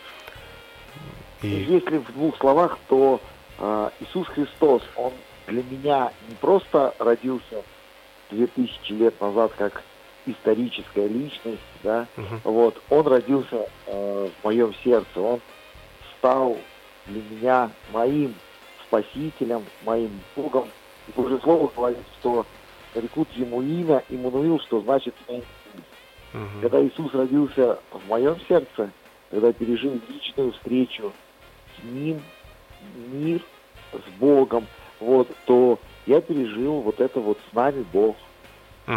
И 1.42 1.48
Если 1.48 1.98
в 1.98 2.12
двух 2.12 2.36
словах, 2.38 2.78
то 2.88 3.20
э, 3.58 3.90
Иисус 4.00 4.26
Христос, 4.28 4.82
Он 4.96 5.12
для 5.46 5.62
меня 5.62 6.12
не 6.28 6.34
просто 6.34 6.94
родился 6.98 7.62
2000 8.30 8.92
лет 8.92 9.20
назад 9.20 9.52
как 9.56 9.82
историческая 10.26 11.08
личность, 11.08 11.60
да, 11.82 12.06
вот, 12.44 12.80
Он 12.90 13.06
родился 13.06 13.68
э, 13.86 14.28
в 14.40 14.44
моем 14.44 14.74
сердце, 14.84 15.20
Он 15.20 15.40
стал 16.18 16.56
для 17.06 17.22
меня 17.30 17.70
моим 17.92 18.34
спасителем, 18.86 19.64
моим 19.84 20.10
Богом. 20.36 20.68
И 21.08 21.12
Божье 21.12 21.38
Слово 21.42 21.70
говорит, 21.74 22.04
что 22.18 22.44
рекут 22.94 23.28
Ему 23.32 23.62
имя 23.62 24.02
Иммануил, 24.08 24.60
что 24.60 24.80
значит 24.80 25.14
«Имя 25.28 25.38
Иисус». 25.38 25.84
Когда 26.60 26.84
Иисус 26.84 27.12
родился 27.14 27.78
в 27.90 28.08
моем 28.08 28.36
сердце, 28.48 28.90
когда 29.30 29.52
пережил 29.52 29.98
личную 30.08 30.52
встречу 30.52 31.12
с 31.76 31.84
Ним, 31.84 32.20
мир 33.12 33.40
с 33.92 34.20
Богом, 34.20 34.66
вот, 34.98 35.28
то 35.46 35.78
я 36.06 36.20
пережил 36.20 36.80
вот 36.80 37.00
это 37.00 37.20
вот 37.20 37.38
с 37.50 37.54
нами 37.54 37.84
Бог. 37.92 38.16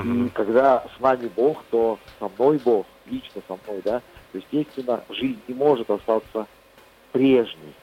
И 0.01 0.29
когда 0.29 0.83
с 0.97 0.99
нами 0.99 1.29
Бог, 1.35 1.63
то 1.69 1.99
со 2.19 2.27
мной 2.29 2.57
Бог, 2.63 2.85
лично 3.05 3.41
со 3.47 3.57
мной, 3.65 3.81
да, 3.85 4.01
то 4.31 4.37
естественно, 4.37 5.03
жизнь 5.09 5.39
не 5.47 5.53
может 5.53 5.89
остаться 5.89 6.47
прежней. 7.11 7.73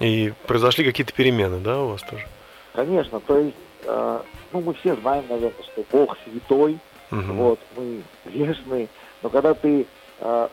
И 0.00 0.32
произошли 0.46 0.84
какие-то 0.84 1.12
перемены, 1.12 1.60
да, 1.60 1.80
у 1.82 1.88
вас 1.88 2.02
тоже? 2.02 2.26
Конечно, 2.72 3.20
то 3.20 3.36
есть, 3.38 3.56
э, 3.84 4.20
ну, 4.52 4.60
мы 4.62 4.72
все 4.74 4.96
знаем, 4.96 5.24
наверное, 5.28 5.62
что 5.62 5.84
Бог 5.92 6.16
святой, 6.24 6.78
Мгм. 7.10 7.36
вот, 7.36 7.60
мы 7.76 8.02
грешные, 8.24 8.88
но 9.22 9.28
когда 9.28 9.52
ты 9.52 9.86
э, 10.20 10.48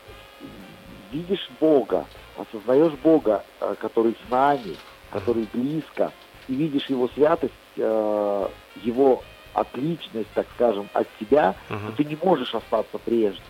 видишь 1.14 1.50
Бога, 1.62 2.06
осознаешь 2.38 2.94
Бога, 3.02 3.46
э, 3.62 3.76
который 3.80 4.18
с 4.28 4.30
нами, 4.32 4.76
который 5.12 5.48
близко, 5.54 6.12
и 6.50 6.54
видишь 6.56 6.88
Его 6.88 7.08
святость, 7.16 7.54
э, 7.78 8.48
Его 8.84 9.24
отличность, 9.54 10.30
так 10.34 10.48
скажем, 10.56 10.90
от 10.94 11.08
тебя, 11.20 11.56
то 11.88 11.92
ты 11.98 12.06
не 12.06 12.18
можешь 12.22 12.54
остаться 12.54 12.98
прежним. 12.98 13.44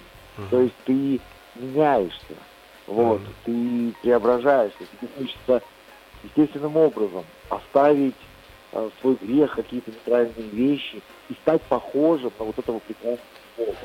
То 0.49 0.61
есть 0.61 0.75
ты 0.85 1.19
меняешься, 1.55 2.35
вот, 2.87 3.21
ты 3.45 3.93
преображаешься, 4.01 4.79
тебе 4.79 5.09
хочется 5.17 5.61
естественным 6.23 6.77
образом 6.77 7.23
оставить 7.49 8.15
э, 8.71 8.89
свой 9.01 9.15
грех, 9.21 9.55
какие-то 9.55 9.91
неправильные 9.91 10.49
вещи 10.49 11.01
и 11.29 11.33
стать 11.33 11.61
похожим 11.63 12.31
на 12.39 12.45
вот 12.45 12.57
этого 12.57 12.79
прекрасного 12.79 13.19
Бога. 13.57 13.77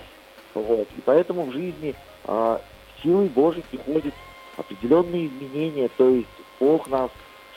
Вот. 0.55 0.89
И 0.97 1.01
поэтому 1.05 1.45
в 1.45 1.53
жизни 1.53 1.95
э, 2.25 2.59
силой 3.03 3.29
Божьей 3.29 3.65
приходят 3.71 4.15
определенные 4.57 5.27
изменения, 5.27 5.89
то 5.97 6.09
есть 6.09 6.29
Бог 6.61 6.89
нас 6.89 7.11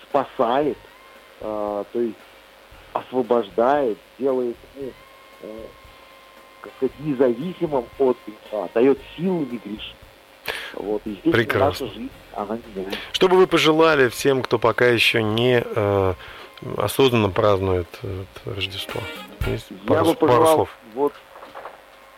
спасает, 0.03 0.77
э, 1.41 1.83
то 1.91 1.99
есть 1.99 2.15
освобождает, 2.99 3.97
делает 4.19 4.55
ну, 4.75 4.91
э, 5.41 5.59
как 6.61 6.71
сказать, 6.77 6.99
независимым 6.99 7.85
от 7.99 8.17
греха, 8.25 8.69
дает 8.73 8.99
силу 9.15 9.39
не 9.39 9.57
грешить. 9.57 9.95
Вот, 10.73 11.01
Прекрасно. 11.03 11.87
жизнь, 11.87 12.09
она 12.35 12.57
меняется. 12.75 12.99
Что 13.11 13.27
бы 13.27 13.37
вы 13.37 13.47
пожелали 13.47 14.09
всем, 14.09 14.41
кто 14.43 14.59
пока 14.59 14.85
еще 14.85 15.21
не 15.21 15.61
э, 15.63 16.13
осознанно 16.77 17.29
празднует 17.29 17.87
э, 18.03 18.23
Рождество? 18.45 19.01
Есть 19.45 19.67
Я 19.69 19.77
пару, 19.87 20.05
бы 20.05 20.15
пару 20.15 20.31
пожелал, 20.31 20.55
слов. 20.55 20.77
вот 20.93 21.13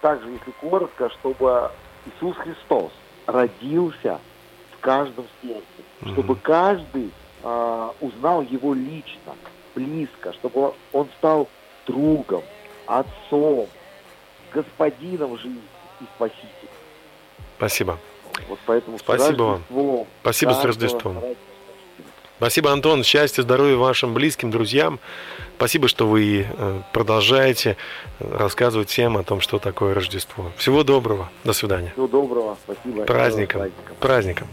так 0.01 0.21
же, 0.21 0.29
если 0.29 0.51
коротко, 0.61 1.09
чтобы 1.09 1.71
Иисус 2.05 2.35
Христос 2.37 2.91
родился 3.25 4.19
в 4.77 4.79
каждом 4.79 5.25
сердце, 5.41 6.11
чтобы 6.13 6.35
каждый 6.35 7.11
а, 7.43 7.93
узнал 7.99 8.41
его 8.41 8.73
лично, 8.73 9.35
близко, 9.79 10.33
чтобы 10.33 10.73
он 10.93 11.07
стал 11.17 11.47
другом, 11.87 12.43
отцом, 12.85 13.67
господином 14.53 15.37
жизни 15.37 15.61
и 16.01 16.03
спасителем. 16.15 16.69
Спасибо. 17.57 17.97
Вот 18.47 18.59
поэтому 18.65 18.97
Спасибо 18.99 19.61
вам. 19.69 20.07
Спасибо 20.21 20.51
с 20.51 20.63
Рождеством. 20.63 21.23
Спасибо, 22.37 22.71
Антон. 22.71 23.03
Счастья, 23.03 23.41
здоровья 23.41 23.75
вашим 23.75 24.13
близким, 24.13 24.49
друзьям. 24.49 24.99
Спасибо, 25.57 25.89
что 25.89 26.07
вы 26.07 26.47
э, 26.47 26.81
продолжаете 26.93 27.75
э, 28.19 28.37
рассказывать 28.37 28.89
всем 28.89 29.17
о 29.17 29.23
том, 29.23 29.41
что 29.41 29.59
такое 29.59 29.93
Рождество. 29.93 30.49
Всего 30.55 30.85
доброго. 30.85 31.29
До 31.43 31.51
свидания. 31.51 31.91
Всего 31.91 32.07
доброго. 32.07 32.57
Спасибо. 32.63 33.03
Праздником. 33.03 33.73
Праздником. 33.99 34.47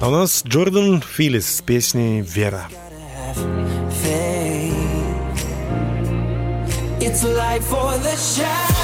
А 0.00 0.08
у 0.08 0.10
нас 0.10 0.42
Джордан 0.46 1.02
Филлис 1.02 1.58
с 1.58 1.60
песней 1.60 2.22
«Вера». 2.22 2.68
It's 7.06 7.22
light 7.22 7.62
for 7.62 7.98
the 7.98 8.16
shadow, 8.16 8.83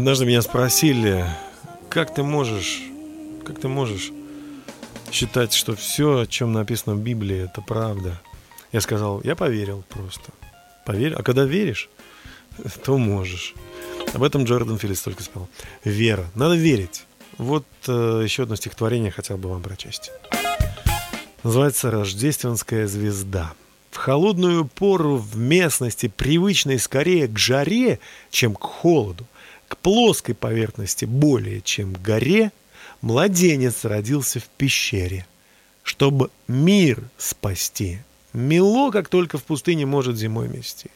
Однажды 0.00 0.24
меня 0.24 0.40
спросили, 0.40 1.26
как 1.90 2.14
ты 2.14 2.22
можешь, 2.22 2.80
как 3.44 3.60
ты 3.60 3.68
можешь 3.68 4.10
считать, 5.12 5.52
что 5.52 5.76
все, 5.76 6.20
о 6.20 6.26
чем 6.26 6.54
написано 6.54 6.96
в 6.96 7.00
Библии, 7.00 7.44
это 7.44 7.60
правда. 7.60 8.18
Я 8.72 8.80
сказал, 8.80 9.20
я 9.24 9.36
поверил 9.36 9.84
просто. 9.90 10.30
Поверь. 10.86 11.12
А 11.12 11.22
когда 11.22 11.44
веришь, 11.44 11.90
то 12.84 12.96
можешь. 12.96 13.52
Об 14.14 14.22
этом 14.22 14.44
Джордан 14.44 14.78
Филлис 14.78 15.02
только 15.02 15.22
сказал. 15.22 15.50
Вера. 15.84 16.24
Надо 16.34 16.54
верить. 16.54 17.04
Вот 17.36 17.66
э, 17.86 18.22
еще 18.24 18.44
одно 18.44 18.56
стихотворение 18.56 19.10
хотел 19.10 19.36
бы 19.36 19.50
вам 19.50 19.62
прочесть. 19.62 20.12
Называется 21.42 21.90
«Рождественская 21.90 22.86
звезда». 22.86 23.52
В 23.90 23.98
холодную 23.98 24.64
пору 24.64 25.16
в 25.18 25.36
местности, 25.36 26.08
привычной 26.08 26.78
скорее 26.78 27.28
к 27.28 27.36
жаре, 27.36 27.98
чем 28.30 28.54
к 28.54 28.62
холоду, 28.62 29.26
к 29.70 29.76
плоской 29.76 30.34
поверхности 30.34 31.04
более, 31.04 31.60
чем 31.60 31.94
к 31.94 32.02
горе, 32.02 32.50
младенец 33.02 33.84
родился 33.84 34.40
в 34.40 34.48
пещере, 34.58 35.26
чтобы 35.84 36.30
мир 36.48 37.04
спасти. 37.16 38.00
Мело, 38.32 38.90
как 38.90 39.08
только 39.08 39.38
в 39.38 39.44
пустыне 39.44 39.86
может 39.86 40.16
зимой 40.16 40.48
мести. 40.48 40.90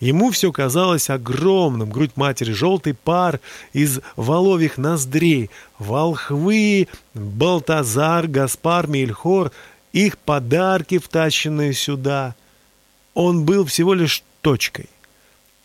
Ему 0.00 0.30
все 0.32 0.52
казалось 0.52 1.08
огромным, 1.08 1.88
грудь 1.88 2.10
матери, 2.16 2.52
желтый 2.52 2.92
пар 2.92 3.40
из 3.72 4.00
воловьих 4.16 4.76
ноздрей, 4.76 5.48
волхвы, 5.78 6.88
Балтазар, 7.14 8.26
Гаспар, 8.26 8.86
Мельхор, 8.86 9.50
их 9.94 10.18
подарки, 10.18 10.98
втащенные 10.98 11.72
сюда. 11.72 12.34
Он 13.14 13.46
был 13.46 13.64
всего 13.64 13.94
лишь 13.94 14.22
точкой, 14.42 14.90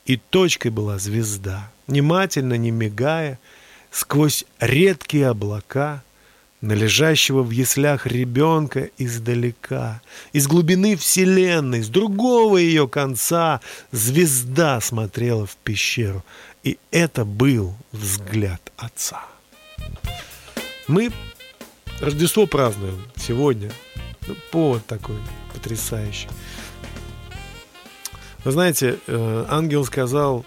и 0.06 0.16
точкой 0.16 0.72
была 0.72 0.99
звезда, 0.99 1.70
внимательно, 1.88 2.56
не 2.56 2.72
мигая, 2.72 3.40
сквозь 3.92 4.46
редкие 4.60 5.28
облака, 5.28 6.04
на 6.62 6.74
лежащего 6.74 7.44
в 7.44 7.52
яслях 7.52 8.08
ребенка 8.08 8.90
издалека, 8.98 10.02
из 10.34 10.48
глубины 10.48 10.96
вселенной, 10.96 11.84
с 11.84 11.90
другого 11.90 12.58
ее 12.58 12.88
конца, 12.88 13.62
звезда 13.92 14.82
смотрела 14.82 15.46
в 15.46 15.56
пещеру, 15.58 16.24
и 16.64 16.80
это 16.92 17.24
был 17.24 17.76
взгляд 17.92 18.62
отца. 18.78 19.26
Мы 20.88 21.12
Рождество 22.02 22.46
празднуем 22.46 23.02
сегодня. 23.16 23.72
Ну, 24.28 24.36
повод 24.52 24.86
такой 24.86 25.16
потрясающий. 25.54 26.28
Вы 28.44 28.52
знаете, 28.52 29.00
э, 29.08 29.46
ангел 29.50 29.86
сказал 29.86 30.46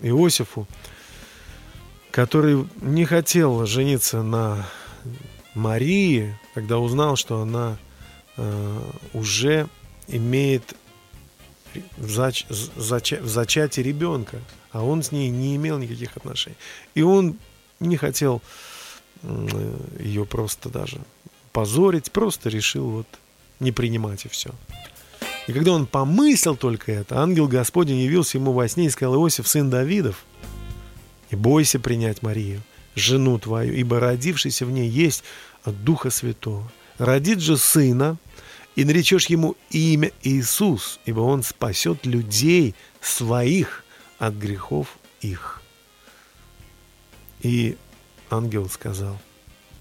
Иосифу, 0.00 0.66
который 2.10 2.66
не 2.80 3.04
хотел 3.04 3.66
жениться 3.66 4.22
на 4.22 4.66
Марии, 5.54 6.38
когда 6.54 6.78
узнал, 6.78 7.16
что 7.16 7.40
она 7.40 7.76
э, 8.36 8.80
уже 9.12 9.68
имеет 10.08 10.74
в, 11.96 12.10
зач, 12.10 12.46
зача, 12.48 13.20
в 13.20 13.28
зачатии 13.28 13.80
ребенка, 13.80 14.40
а 14.72 14.82
он 14.82 15.02
с 15.02 15.12
ней 15.12 15.30
не 15.30 15.56
имел 15.56 15.78
никаких 15.78 16.16
отношений. 16.16 16.56
И 16.94 17.02
он 17.02 17.38
не 17.80 17.96
хотел 17.96 18.42
ее 19.98 20.24
просто 20.26 20.68
даже 20.68 21.00
позорить, 21.52 22.12
просто 22.12 22.48
решил 22.50 22.90
вот 22.90 23.06
не 23.60 23.72
принимать 23.72 24.24
и 24.26 24.28
все. 24.28 24.50
И 25.46 25.52
когда 25.52 25.72
он 25.72 25.86
помыслил 25.86 26.56
только 26.56 26.92
это, 26.92 27.18
ангел 27.18 27.48
Господень 27.48 27.98
явился 27.98 28.38
ему 28.38 28.52
во 28.52 28.66
сне 28.68 28.86
и 28.86 28.90
сказал, 28.90 29.16
Иосиф, 29.16 29.46
сын 29.46 29.68
Давидов, 29.68 30.24
не 31.30 31.36
бойся 31.36 31.78
принять 31.78 32.22
Марию, 32.22 32.62
жену 32.94 33.38
твою, 33.38 33.74
ибо 33.74 34.00
родившийся 34.00 34.64
в 34.64 34.70
ней 34.70 34.88
есть 34.88 35.22
от 35.64 35.84
Духа 35.84 36.10
Святого. 36.10 36.70
Родит 36.98 37.40
же 37.40 37.58
сына, 37.58 38.16
и 38.76 38.84
наречешь 38.84 39.26
ему 39.26 39.56
имя 39.70 40.10
Иисус, 40.22 40.98
ибо 41.04 41.20
он 41.20 41.42
спасет 41.42 42.06
людей 42.06 42.74
своих 43.00 43.84
от 44.18 44.34
грехов 44.34 44.98
их. 45.20 45.62
И 47.40 47.76
ангел 48.30 48.68
сказал, 48.68 49.18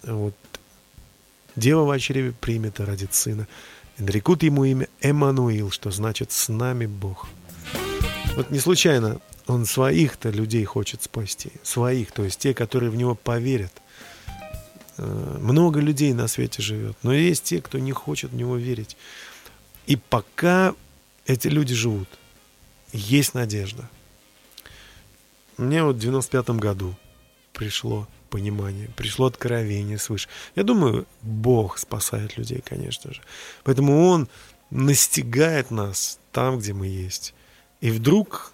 вот, 0.03 0.36
дева 1.55 1.86
в 1.86 1.99
чреве 1.99 2.34
примет 2.34 2.80
и 2.80 2.84
родит 2.84 3.14
сына, 3.14 3.47
нарекут 3.97 4.43
ему 4.43 4.65
имя 4.65 4.87
Эммануил, 5.01 5.71
что 5.71 5.91
значит 5.91 6.31
«с 6.31 6.49
нами 6.49 6.85
Бог». 6.85 7.27
Вот 8.35 8.49
не 8.49 8.59
случайно 8.59 9.19
он 9.45 9.65
своих-то 9.65 10.29
людей 10.29 10.63
хочет 10.63 11.03
спасти. 11.03 11.51
Своих, 11.63 12.11
то 12.11 12.23
есть 12.23 12.39
те, 12.39 12.53
которые 12.53 12.89
в 12.89 12.95
него 12.95 13.15
поверят. 13.15 13.73
Э, 14.97 15.37
Много 15.39 15.79
людей 15.79 16.13
на 16.13 16.27
свете 16.27 16.61
живет, 16.61 16.97
но 17.03 17.13
есть 17.13 17.43
те, 17.43 17.61
кто 17.61 17.79
не 17.79 17.91
хочет 17.91 18.31
в 18.31 18.35
него 18.35 18.55
верить. 18.55 18.97
И 19.85 19.95
пока 19.95 20.73
эти 21.25 21.47
люди 21.47 21.75
живут, 21.75 22.07
есть 22.91 23.33
надежда. 23.33 23.89
Мне 25.57 25.83
вот 25.83 25.97
в 25.97 25.99
95 25.99 26.49
году 26.51 26.95
пришло 27.53 28.07
понимание, 28.34 28.89
пришло 28.95 29.27
откровение 29.27 29.99
свыше. 29.99 30.27
Я 30.55 30.63
думаю, 30.63 31.05
Бог 31.21 31.77
спасает 31.77 32.36
людей, 32.36 32.63
конечно 32.65 33.13
же. 33.13 33.21
Поэтому 33.63 34.07
Он 34.07 34.27
настигает 34.71 35.69
нас 35.69 36.17
там, 36.31 36.57
где 36.57 36.73
мы 36.73 36.88
есть. 36.88 37.36
И 37.79 37.91
вдруг 37.91 38.51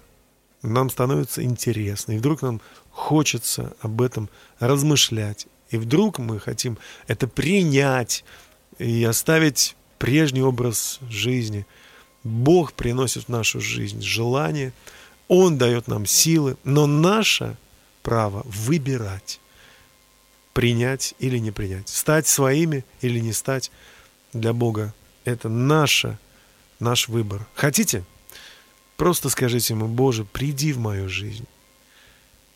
нам 0.63 0.89
становится 0.89 1.43
интересно, 1.43 2.11
и 2.11 2.17
вдруг 2.17 2.41
нам 2.41 2.59
хочется 2.91 3.73
об 3.79 4.01
этом 4.01 4.27
размышлять. 4.59 5.47
И 5.69 5.77
вдруг 5.77 6.19
мы 6.19 6.41
хотим 6.41 6.77
это 7.07 7.29
принять 7.29 8.25
и 8.79 9.05
оставить 9.05 9.77
прежний 9.97 10.41
образ 10.41 10.99
жизни. 11.09 11.65
Бог 12.25 12.73
приносит 12.73 13.23
в 13.23 13.29
нашу 13.29 13.61
жизнь 13.61 14.01
желание, 14.01 14.73
Он 15.29 15.57
дает 15.57 15.87
нам 15.87 16.05
силы, 16.05 16.57
но 16.65 16.85
наше 16.85 17.55
право 18.03 18.41
выбирать. 18.45 19.39
Принять 20.53 21.15
или 21.19 21.37
не 21.37 21.51
принять. 21.51 21.89
Стать 21.89 22.27
своими 22.27 22.85
или 23.01 23.19
не 23.19 23.33
стать 23.33 23.71
для 24.33 24.53
Бога. 24.53 24.93
Это 25.25 25.49
наше, 25.49 26.17
наш 26.79 27.07
выбор. 27.07 27.45
Хотите? 27.53 28.03
Просто 28.97 29.29
скажите 29.29 29.73
ему, 29.73 29.87
Боже, 29.87 30.25
приди 30.25 30.73
в 30.73 30.79
мою 30.79 31.07
жизнь. 31.07 31.45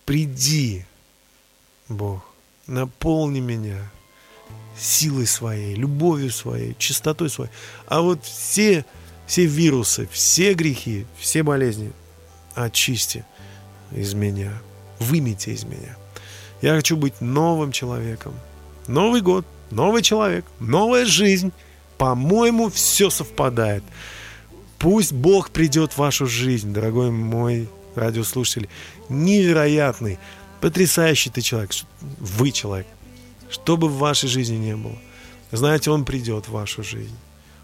Приди, 0.06 0.86
Бог, 1.88 2.26
наполни 2.68 3.40
меня 3.40 3.90
силой 4.78 5.28
своей, 5.28 5.76
любовью 5.76 6.32
своей, 6.32 6.76
чистотой 6.78 7.30
своей. 7.30 7.52
А 7.86 8.02
вот 8.02 8.26
все, 8.26 8.86
все 9.26 9.46
вирусы, 9.46 10.08
все 10.12 10.54
грехи, 10.54 11.06
все 11.18 11.44
болезни 11.44 11.94
очисти 12.56 13.26
из 13.92 14.14
меня, 14.14 14.52
вымите 15.00 15.54
из 15.54 15.64
меня. 15.64 15.96
Я 16.64 16.76
хочу 16.76 16.96
быть 16.96 17.20
новым 17.20 17.74
человеком. 17.74 18.34
Новый 18.88 19.20
год, 19.20 19.46
новый 19.70 20.02
человек, 20.02 20.46
новая 20.62 21.04
жизнь. 21.04 21.52
По-моему, 21.98 22.70
все 22.70 23.10
совпадает. 23.10 23.84
Пусть 24.80 25.12
Бог 25.12 25.50
придет 25.50 25.92
в 25.92 25.98
вашу 25.98 26.26
жизнь, 26.26 26.72
дорогой 26.72 27.12
мой 27.12 27.68
радиослушатель. 27.96 28.70
Невероятный, 29.10 30.20
потрясающий 30.62 31.32
ты 31.32 31.42
человек. 31.42 31.72
Вы 32.00 32.52
человек. 32.52 32.88
Что 33.50 33.76
бы 33.76 33.90
в 33.90 33.98
вашей 33.98 34.30
жизни 34.30 34.56
не 34.56 34.78
было. 34.78 34.98
Знаете, 35.52 35.92
Он 35.92 36.06
придет 36.06 36.46
в 36.46 36.54
вашу 36.54 36.82
жизнь. 36.82 37.18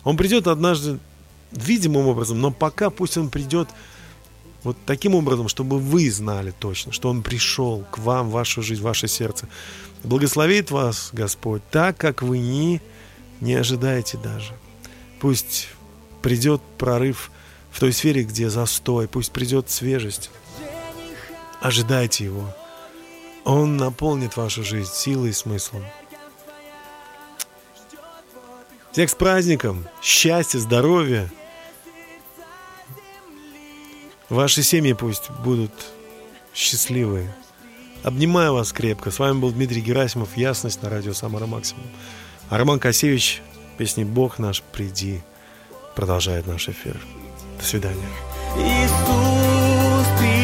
Он 0.04 0.18
придет 0.18 0.46
однажды 0.46 1.00
видимым 1.54 2.08
образом, 2.08 2.42
но 2.42 2.52
пока 2.52 2.90
пусть 2.90 3.16
Он 3.18 3.30
придет 3.30 3.70
вот 4.64 4.78
таким 4.86 5.16
образом, 5.16 5.48
чтобы 5.48 5.80
вы 5.80 6.10
знали 6.12 6.54
точно, 6.58 6.92
что 6.92 7.10
Он 7.10 7.24
пришел 7.24 7.86
к 7.92 7.98
вам, 7.98 8.30
в 8.30 8.34
вашу 8.34 8.62
жизнь, 8.62 8.82
в 8.82 8.86
ваше 8.86 9.08
сердце. 9.08 9.48
Благословит 10.04 10.72
вас 10.72 11.10
Господь 11.14 11.62
так, 11.72 11.98
как 11.98 12.22
вы 12.22 12.40
не, 12.40 12.82
не 13.42 13.56
ожидаете 13.56 14.18
даже. 14.18 14.54
Пусть 15.20 15.70
придет 16.22 16.62
прорыв 16.78 17.32
в 17.72 17.80
той 17.80 17.94
сфере, 17.94 18.24
где 18.24 18.50
застой, 18.50 19.08
пусть 19.08 19.32
придет 19.32 19.70
свежесть. 19.70 20.30
Ожидайте 21.62 22.26
Его. 22.26 22.54
Он 23.46 23.78
наполнит 23.78 24.38
вашу 24.38 24.64
жизнь 24.64 24.92
силой 24.94 25.30
и 25.30 25.34
смыслом. 25.34 25.84
Всех 28.92 29.10
с 29.10 29.16
праздником! 29.16 29.88
Счастья, 30.02 30.60
здоровья! 30.60 31.30
Ваши 34.30 34.62
семьи 34.62 34.94
пусть 34.94 35.32
будут 35.44 35.72
счастливые. 36.54 37.34
Обнимаю 38.04 38.54
вас 38.54 38.72
крепко. 38.72 39.10
С 39.10 39.18
вами 39.18 39.40
был 39.40 39.52
Дмитрий 39.52 39.82
Герасимов. 39.82 40.38
Ясность 40.38 40.84
на 40.84 40.90
радио 40.90 41.14
Самара 41.14 41.48
Максимум. 41.48 41.86
А 42.50 42.58
Роман 42.58 42.80
Косевич, 42.80 43.42
песни 43.78 44.04
«Бог 44.04 44.38
наш, 44.38 44.62
приди» 44.62 45.22
продолжает 45.96 46.46
наш 46.46 46.70
эфир. 46.70 46.96
До 47.60 47.66
свидания. 47.66 48.08
Иисус, 48.56 50.08
приди. 50.20 50.40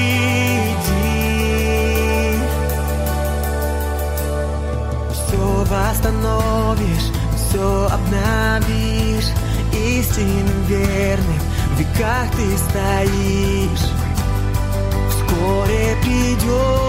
Все 5.13 5.65
восстановишь, 5.65 7.11
все 7.37 7.87
обновишь, 7.91 9.29
истинным 9.71 10.65
верным 10.65 11.54
веках 11.79 12.31
ты 12.31 12.57
стоишь. 12.57 13.91
Вскоре 15.09 15.97
придет 16.01 16.84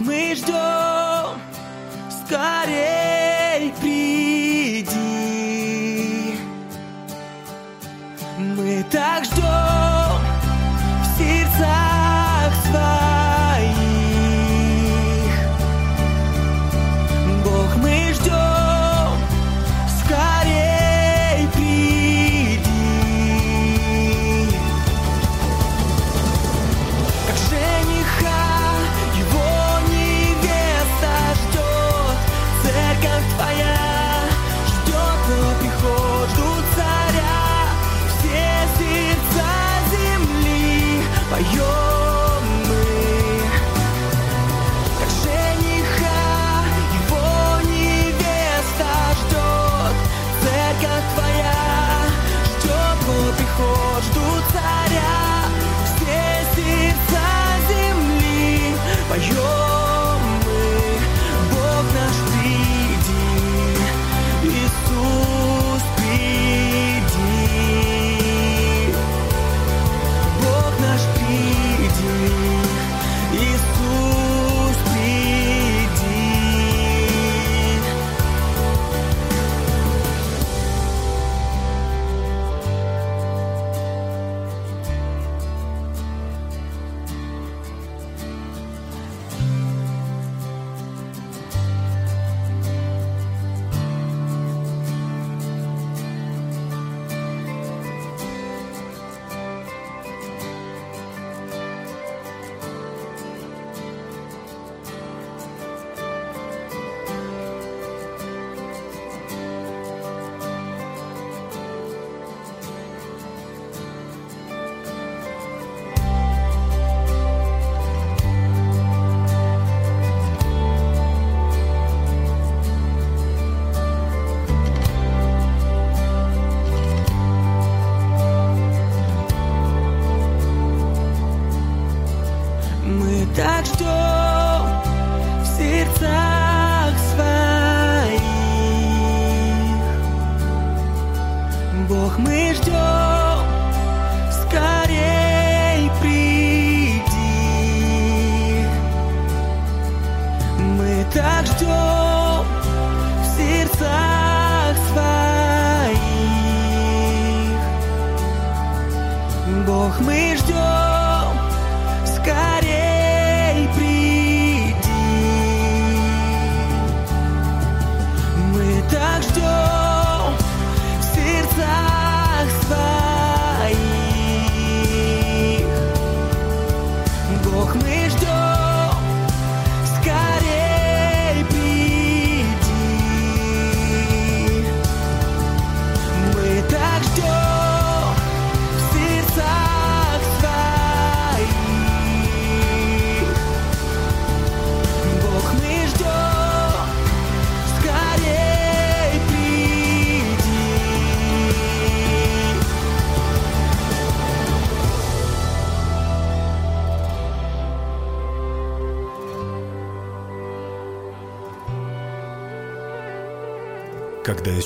мы 0.00 0.34
ждем, 0.34 0.87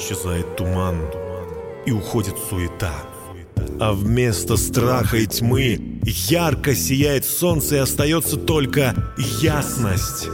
исчезает 0.03 0.57
туман 0.57 1.01
и 1.87 1.93
уходит 1.93 2.35
суета, 2.51 2.93
а 3.81 3.93
вместо 3.93 4.57
страха 4.57 5.17
и 5.17 5.27
тьмы 5.27 6.01
ярко 6.05 6.75
сияет 6.75 7.25
солнце 7.25 7.77
и 7.77 7.79
остается 7.79 8.37
только 8.37 8.95
ясность. 9.41 10.29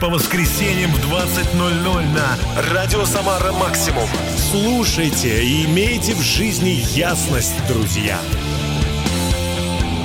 По 0.00 0.08
воскресеньям 0.08 0.90
в 0.90 1.12
20.00 1.12 2.14
на 2.14 2.72
Радио 2.74 3.04
Самара 3.04 3.52
Максимум. 3.52 4.08
Слушайте 4.50 5.44
и 5.44 5.66
имейте 5.66 6.14
в 6.14 6.20
жизни 6.20 6.82
ясность, 6.94 7.54
друзья. 7.68 8.18